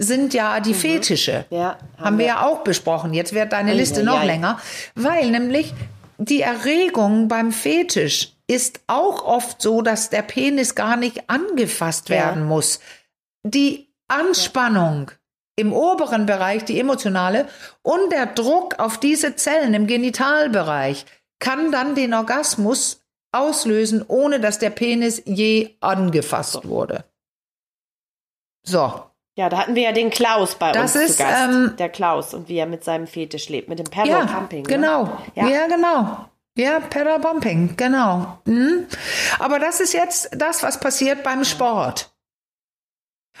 [0.00, 0.76] sind ja die mhm.
[0.78, 1.44] Fetische.
[1.50, 2.26] Ja, haben, haben wir.
[2.26, 3.12] ja auch besprochen.
[3.12, 4.58] Jetzt wird deine Liste noch länger,
[4.94, 5.74] weil nämlich
[6.16, 12.42] die Erregung beim Fetisch ist auch oft so, dass der Penis gar nicht angefasst werden
[12.42, 12.46] ja.
[12.46, 12.80] muss.
[13.44, 15.10] Die Anspannung
[15.56, 17.46] im oberen Bereich, die emotionale,
[17.82, 21.04] und der Druck auf diese Zellen im Genitalbereich
[21.38, 27.04] kann dann den Orgasmus auslösen, ohne dass der Penis je angefasst wurde.
[28.62, 31.50] So, ja, da hatten wir ja den Klaus bei das uns ist, zu Gast.
[31.50, 34.64] Ähm, der Klaus und wie er mit seinem Fetisch lebt, mit dem Pedal ja, Pumping.
[34.64, 35.04] Genau.
[35.04, 35.18] Ne?
[35.34, 35.48] Ja.
[35.48, 36.26] ja, genau.
[36.56, 38.38] Ja, Pedal Pumping, genau.
[38.44, 38.86] Mhm.
[39.38, 42.09] Aber das ist jetzt das, was passiert beim Sport.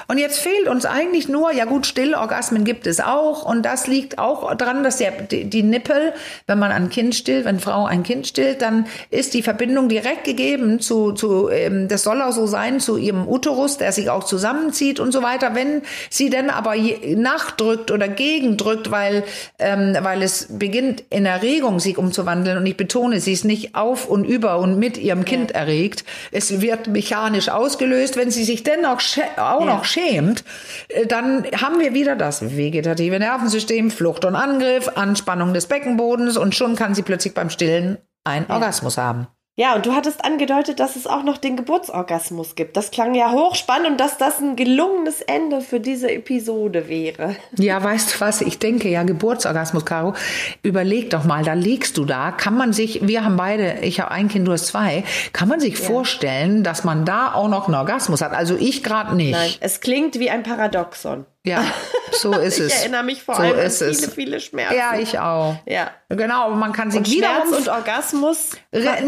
[0.08, 3.44] Und jetzt fehlt uns eigentlich nur, ja gut, Stillorgasmen gibt es auch.
[3.44, 6.14] Und das liegt auch daran, dass der, die, Nippel,
[6.46, 10.24] wenn man ein Kind stillt, wenn Frau ein Kind stillt, dann ist die Verbindung direkt
[10.24, 14.24] gegeben zu, zu ähm, das soll auch so sein, zu ihrem Uterus, der sich auch
[14.24, 15.54] zusammenzieht und so weiter.
[15.54, 16.74] Wenn sie dann aber
[17.16, 19.24] nachdrückt oder gegendrückt, weil,
[19.58, 24.08] ähm, weil es beginnt in Erregung sich umzuwandeln, und ich betone, sie ist nicht auf
[24.08, 25.58] und über und mit ihrem Kind ja.
[25.58, 29.00] erregt, es wird mechanisch ausgelöst, wenn sie sich dennoch
[29.36, 29.79] auch ja.
[29.80, 30.44] Noch schämt,
[30.88, 36.54] äh, dann haben wir wieder das vegetative Nervensystem, Flucht und Angriff, Anspannung des Beckenbodens und
[36.54, 38.54] schon kann sie plötzlich beim Stillen einen ja.
[38.54, 39.26] Orgasmus haben.
[39.56, 42.76] Ja, und du hattest angedeutet, dass es auch noch den Geburtsorgasmus gibt.
[42.76, 47.36] Das klang ja hochspannend und dass das ein gelungenes Ende für diese Episode wäre.
[47.58, 48.40] Ja, weißt du was?
[48.40, 50.14] Ich denke ja, Geburtsorgasmus, Caro.
[50.62, 52.30] Überleg doch mal, da liegst du da.
[52.30, 55.04] Kann man sich, wir haben beide, ich habe ein Kind, du hast zwei.
[55.32, 55.84] Kann man sich ja.
[55.84, 58.32] vorstellen, dass man da auch noch einen Orgasmus hat?
[58.32, 59.32] Also ich gerade nicht.
[59.32, 61.26] Nein, es klingt wie ein Paradoxon.
[61.44, 61.64] Ja,
[62.12, 62.74] so ist ich es.
[62.74, 64.14] Ich erinnere mich vor so allem an viele, es.
[64.14, 64.76] viele Schmerzen.
[64.76, 65.56] Ja, ich auch.
[65.66, 65.90] Ja.
[66.08, 67.48] Genau, aber man kann sich und wiederum...
[67.48, 68.50] Schmerz und Orgasmus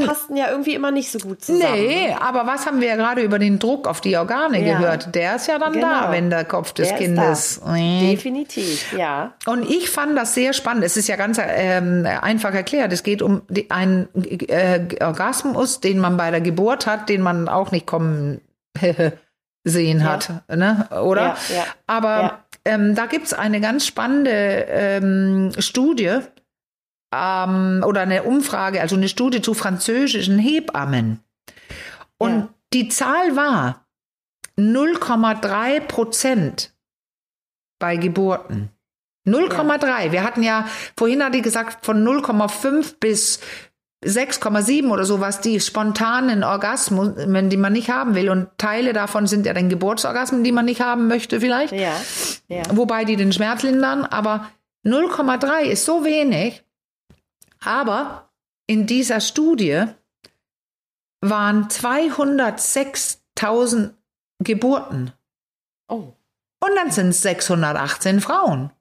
[0.07, 1.74] passten ja irgendwie immer nicht so gut zusammen.
[1.74, 2.22] Nee, ne?
[2.22, 4.78] aber was haben wir ja gerade über den Druck auf die Organe ja.
[4.78, 5.14] gehört?
[5.14, 5.88] Der ist ja dann genau.
[5.88, 7.61] da, wenn der Kopf des der Kindes...
[7.66, 9.32] Definitiv, ja.
[9.46, 10.84] Und ich fand das sehr spannend.
[10.84, 12.92] Es ist ja ganz ähm, einfach erklärt.
[12.92, 17.48] Es geht um die, einen äh, Orgasmus, den man bei der Geburt hat, den man
[17.48, 18.40] auch nicht kommen...
[19.64, 20.07] sehen ja.
[20.07, 20.88] hat, ne?
[20.90, 21.36] oder?
[21.48, 26.18] Ja, ja, Aber ähm, da gibt's eine ganz spannende ähm, Studie
[27.12, 31.20] ähm, oder eine Umfrage, also eine Studie zu französischen Hebammen.
[32.18, 33.86] Und die Zahl war
[34.58, 36.74] 0,3 Prozent
[37.78, 38.70] bei Geburten.
[39.26, 40.12] 0,3.
[40.12, 43.40] Wir hatten ja, vorhin hatte ich gesagt, von 0,5 bis
[44.05, 48.30] 6,7 oder sowas die spontanen Orgasmen, die man nicht haben will.
[48.30, 51.72] Und Teile davon sind ja dann Geburtsorgasmen, die man nicht haben möchte vielleicht.
[51.72, 51.94] Ja.
[52.48, 52.62] ja.
[52.72, 54.05] Wobei die den Schmerz lindern.
[54.05, 54.48] Aber
[54.84, 56.64] 0,3 ist so wenig.
[57.64, 58.28] Aber
[58.66, 59.84] in dieser Studie
[61.20, 63.90] waren 206.000
[64.40, 65.12] Geburten.
[65.88, 66.14] Oh.
[66.59, 68.72] Und dann sind es 618 Frauen.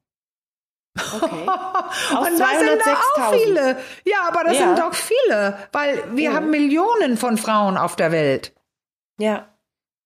[0.98, 1.26] Okay.
[2.18, 3.78] und das sind auch viele.
[4.06, 4.68] Ja, aber das ja.
[4.68, 6.36] sind doch viele, weil wir mhm.
[6.36, 8.54] haben Millionen von Frauen auf der Welt.
[9.18, 9.48] Ja.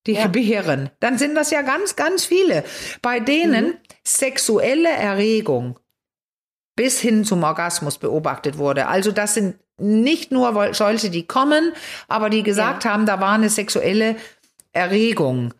[0.05, 0.23] Die ja.
[0.23, 0.91] gebären.
[0.99, 2.63] Dann sind das ja ganz, ganz viele,
[3.01, 3.77] bei denen mhm.
[4.03, 5.79] sexuelle Erregung
[6.75, 8.87] bis hin zum Orgasmus beobachtet wurde.
[8.87, 11.73] Also das sind nicht nur solche, die kommen,
[12.07, 12.91] aber die gesagt ja.
[12.91, 14.17] haben, da war eine sexuelle
[14.73, 15.53] Erregung.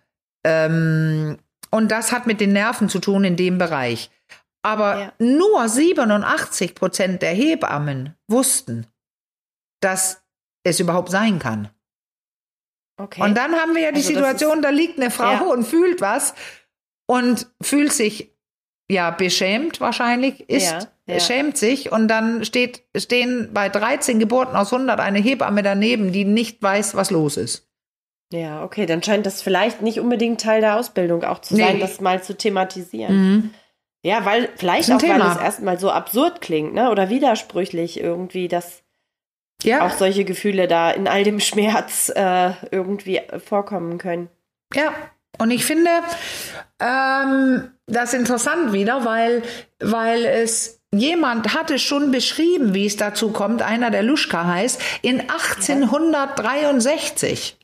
[0.44, 1.38] Ähm,
[1.72, 4.10] und das hat mit den Nerven zu tun in dem Bereich.
[4.66, 5.14] Aber ja.
[5.20, 8.88] nur 87 Prozent der Hebammen wussten,
[9.80, 10.24] dass
[10.64, 11.70] es überhaupt sein kann.
[13.00, 13.22] Okay.
[13.22, 15.42] Und dann haben wir ja die also Situation, da liegt eine Frau ja.
[15.54, 16.34] und fühlt was
[17.08, 18.36] und fühlt sich
[18.90, 24.74] ja beschämt wahrscheinlich ist, Ja, schämt sich und dann steht, stehen bei 13 Geburten aus
[24.74, 27.70] 100 eine Hebamme daneben, die nicht weiß, was los ist.
[28.34, 31.82] Ja, okay, dann scheint das vielleicht nicht unbedingt Teil der Ausbildung auch zu sein, Nee.
[31.82, 33.54] das mal zu thematisieren.
[34.06, 35.32] Ja, weil vielleicht auch, weil Thema.
[35.32, 36.92] es erstmal so absurd klingt, ne?
[36.92, 38.84] Oder widersprüchlich irgendwie, dass
[39.64, 44.30] Ja, auch solche Gefühle da in all dem Schmerz äh, irgendwie vorkommen können.
[44.76, 44.94] Ja,
[45.40, 45.90] und ich finde
[46.80, 49.42] ähm, das interessant wieder, weil,
[49.80, 55.22] weil es jemand hatte schon beschrieben, wie es dazu kommt, einer der Luschka heißt, in
[55.22, 57.58] 1863.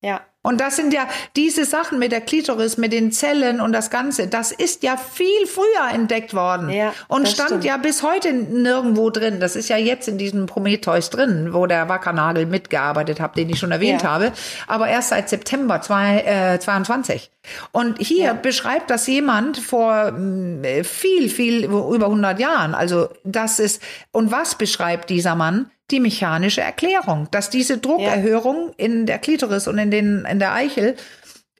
[0.00, 3.90] Ja, Und das sind ja diese Sachen mit der Klitoris, mit den Zellen und das
[3.90, 6.70] Ganze, das ist ja viel früher entdeckt worden.
[6.70, 7.64] Ja, und stand stimmt.
[7.64, 9.40] ja bis heute nirgendwo drin.
[9.40, 13.58] Das ist ja jetzt in diesem Prometheus drin, wo der Wackernagel mitgearbeitet hat, den ich
[13.58, 14.10] schon erwähnt Ja.
[14.10, 14.32] habe.
[14.68, 17.30] Aber erst seit September zwei, äh, 22.
[17.72, 18.32] Und hier Ja.
[18.34, 22.74] beschreibt das jemand vor mh, viel, viel über 100 Jahren.
[22.74, 23.82] Also das ist,
[24.12, 25.70] und was beschreibt dieser Mann?
[25.90, 30.96] Die mechanische Erklärung, dass diese Druckerhöhung in der Klitoris und in, den, in der Eichel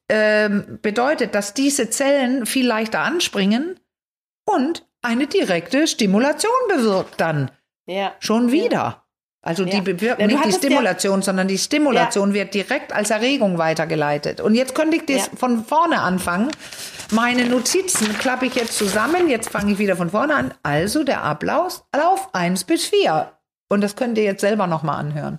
[0.08, 3.78] ähm, bedeutet, dass diese Zellen viel leichter anspringen
[4.48, 7.50] und eine direkte Stimulation bewirkt dann.
[7.86, 8.14] ja.
[8.20, 9.02] Schon wieder.
[9.42, 9.80] Also die Ja.
[9.82, 14.40] bewirken Ja, nicht die hattest ja- Stimulation, sondern die Stimulation wird direkt als Erregung weitergeleitet.
[14.40, 15.36] Und jetzt könnte ich das Ja.
[15.36, 16.50] von vorne anfangen.
[17.12, 19.28] Meine Notizen klappe ich jetzt zusammen.
[19.28, 20.52] Jetzt fange ich wieder von vorne an.
[20.64, 23.30] Also der Ablauf auf 1 bis 4.
[23.68, 25.38] Und das könnt ihr jetzt selber nochmal anhören.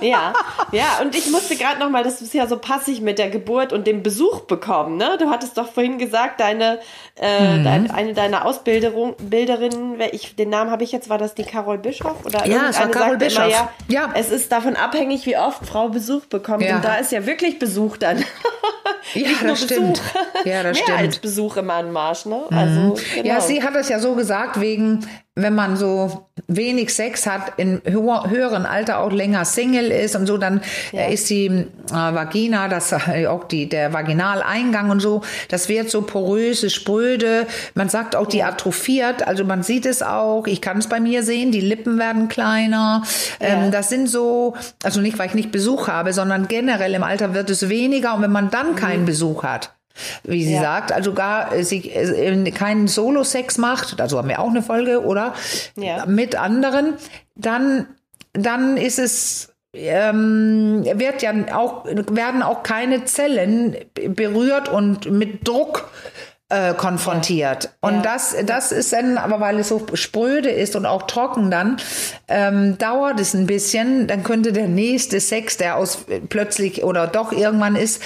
[0.00, 0.32] Ja,
[0.72, 3.74] ja, und ich musste gerade noch mal, das ist ja so passig mit der Geburt
[3.74, 5.18] und dem Besuch bekommen, ne?
[5.18, 6.78] Du hattest doch vorhin gesagt, deine,
[7.20, 7.64] äh, Mhm.
[7.64, 12.24] dein, eine deiner Ausbilderinnen, ich, den Namen habe ich jetzt, war das die Carol Bischoff?
[12.24, 13.44] Oder Ja, es war Carol Bischoff.
[13.44, 14.10] Immer, ja, Ja.
[14.14, 16.62] Es ist davon abhängig, wie oft Frau Besuch bekommt.
[16.62, 16.76] Ja.
[16.76, 18.24] Und da ist ja wirklich Besuch dann.
[19.14, 20.02] Ja, das stimmt.
[20.02, 20.44] Besuch.
[20.44, 20.88] Ja, das Mehr stimmt.
[20.98, 21.04] Mhm.
[21.06, 22.42] als Besuch im Anmarsch, ne?
[22.50, 23.26] Also, genau.
[23.26, 25.06] Ja, sie hat es ja so gesagt, wegen,
[25.38, 30.26] wenn man so wenig Sex hat, in höher, höheren Alter auch länger Single ist und
[30.26, 30.60] so, dann
[30.92, 35.90] äh, ist die äh, Vagina, das äh, auch die, der Vaginaleingang und so, das wird
[35.90, 37.46] so poröse, spröde.
[37.74, 41.22] Man sagt auch, die atrophiert, also man sieht es auch, ich kann es bei mir
[41.22, 43.02] sehen, die Lippen werden kleiner.
[43.40, 47.34] Ähm, das sind so, also nicht, weil ich nicht Besuch habe, sondern generell im Alter
[47.34, 48.14] wird es weniger.
[48.14, 49.77] Und wenn man dann keinen Besuch hat,
[50.24, 50.62] wie sie Ja.
[50.62, 55.04] sagt, also gar äh, sie äh, keinen Solo-Sex macht, dazu haben wir auch eine Folge,
[55.04, 55.34] oder?
[55.76, 56.06] Ja.
[56.06, 56.94] Mit anderen,
[57.34, 57.86] dann,
[58.32, 65.90] dann ist es ähm, wird ja auch werden auch keine Zellen berührt und mit Druck
[66.48, 67.70] äh, konfrontiert.
[67.82, 68.00] Und Ja.
[68.02, 71.76] das, das ist dann, aber weil es so spröde ist und auch trocken dann,
[72.28, 77.32] ähm, dauert es ein bisschen, dann könnte der nächste Sex, der aus plötzlich oder doch
[77.32, 78.02] irgendwann ist,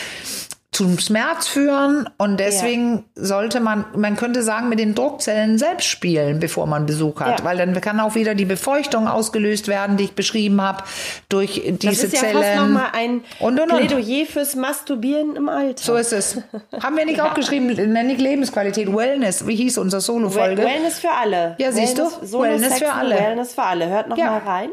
[0.73, 6.41] zum Schmerz führen und deswegen sollte man, man könnte sagen, mit den Druckzellen selbst spielen,
[6.41, 7.45] bevor man Besuch hat, Ja.
[7.45, 10.83] weil dann kann auch wieder die Befeuchtung ausgelöst werden, die ich beschrieben habe,
[11.29, 12.43] durch das diese ist ja Zellen.
[12.43, 13.87] fast nochmal ein Und, und, und.
[13.87, 15.83] Plädoyer fürs Masturbieren im Alter.
[15.85, 16.39] So ist es.
[16.83, 20.62] Haben wir nicht auch geschrieben, nenne ich Lebensqualität, Wellness, wie hieß unsere Solo-Folge?
[20.64, 21.55] Wellness für alle.
[21.59, 22.05] Ja, siehst du?
[22.05, 23.14] Wellness, Wellness für alle.
[23.16, 23.89] Wellness für alle.
[23.91, 24.31] Hört noch Ja.
[24.31, 24.70] mal rein.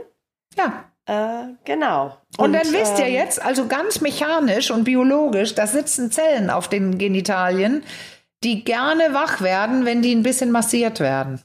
[0.57, 0.85] Ja.
[1.05, 2.15] Äh, genau.
[2.39, 6.67] Und, dann wisst ihr ähm, jetzt, also ganz mechanisch und biologisch, da sitzen Zellen auf
[6.67, 7.83] den Genitalien,
[8.43, 11.41] die gerne wach werden, wenn die ein bisschen massiert werden.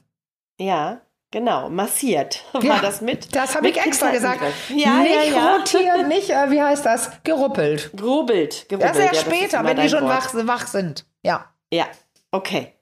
[0.59, 1.69] Ja, genau.
[1.69, 2.43] Massiert.
[2.53, 3.35] War Ja, das mit?
[3.35, 4.41] Das habe ich extra gesagt.
[4.69, 5.55] Ja, nicht ja, ja.
[5.55, 7.11] rotiert, nicht, äh, wie heißt das?
[7.23, 7.91] Geruppelt.
[7.95, 8.65] Grubbelt.
[8.69, 8.89] gerubbelt.
[8.89, 11.05] Das ist ja ist später, immer wenn die schon wach, wach sind.
[11.23, 11.53] Ja.
[11.71, 11.87] Ja,
[12.31, 12.73] okay.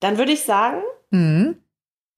[0.00, 1.62] Dann würde ich sagen, Mhm.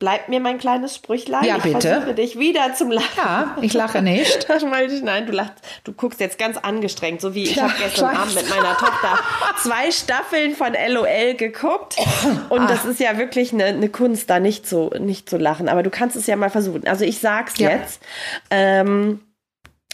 [0.00, 1.44] Bleibt mir mein kleines Sprüchlein.
[1.44, 1.80] Ja, ich bitte.
[1.80, 3.06] versuche dich wieder zum Lachen.
[3.16, 4.48] Ja, ich lache nicht.
[5.02, 5.52] Nein, du lachst,
[5.84, 9.18] du guckst jetzt ganz angestrengt, so wie ich Ja, habe gestern Abend mit meiner Tochter
[9.62, 11.96] zwei Staffeln von LOL geguckt
[12.48, 12.66] und Ah.
[12.66, 15.68] das ist ja wirklich eine, eine Kunst, da nicht zu nicht zu lachen.
[15.68, 16.86] Aber du kannst es ja mal versuchen.
[16.88, 17.70] Also ich sag's Ja.
[17.70, 18.00] jetzt,
[18.50, 19.20] ähm,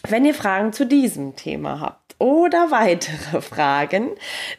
[0.09, 4.11] wenn ihr Fragen zu diesem Thema habt oder weitere Fragen,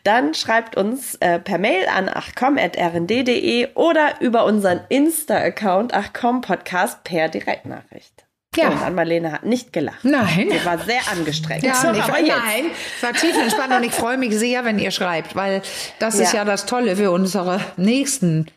[0.03, 8.26] dann schreibt uns äh, per Mail an achcom.rnd.de oder über unseren Insta-Account achcom-podcast per Direktnachricht.
[8.55, 8.70] Ja.
[8.70, 10.03] Und Anmalene hat nicht gelacht.
[10.03, 10.49] Nein.
[10.49, 11.64] Sie war sehr angestrengt.
[11.64, 12.38] Ja, So, ich, aber jetzt.
[12.38, 15.62] nein, es war tiefenentspannt und ich freue mich sehr, wenn ihr schreibt, weil
[15.99, 16.39] das ist Ja.
[16.39, 18.47] ja das Tolle für unsere nächsten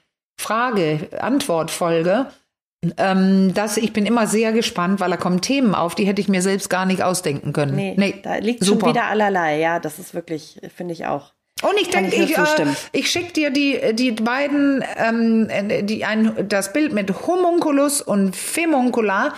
[0.40, 2.26] Frage-Antwort-Folge.
[2.96, 6.28] Ähm, dass ich bin immer sehr gespannt, weil da kommen Themen auf, die hätte ich
[6.28, 7.76] mir selbst gar nicht ausdenken können.
[7.76, 8.86] Nee, da liegt super.
[8.86, 9.58] schon wieder allerlei.
[9.58, 11.32] Ja, das ist wirklich, finde ich auch.
[11.62, 15.48] Und ich denke, ich ich, äh, ich schicke dir die, die beiden, ähm,
[15.82, 19.34] die ein, das Bild mit Homunculus und Femuncula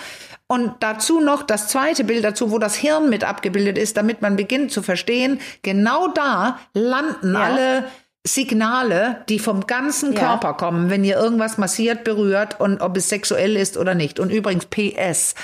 [0.46, 4.36] und dazu noch das zweite Bild dazu, wo das Hirn mit abgebildet ist, damit man
[4.36, 7.40] beginnt zu verstehen, genau da landen Ja.
[7.40, 7.84] alle
[8.24, 10.20] Signale, die vom ganzen Ja.
[10.20, 14.20] Körper kommen, wenn ihr irgendwas massiert, berührt und ob es sexuell ist oder nicht.
[14.20, 15.34] Und übrigens PS,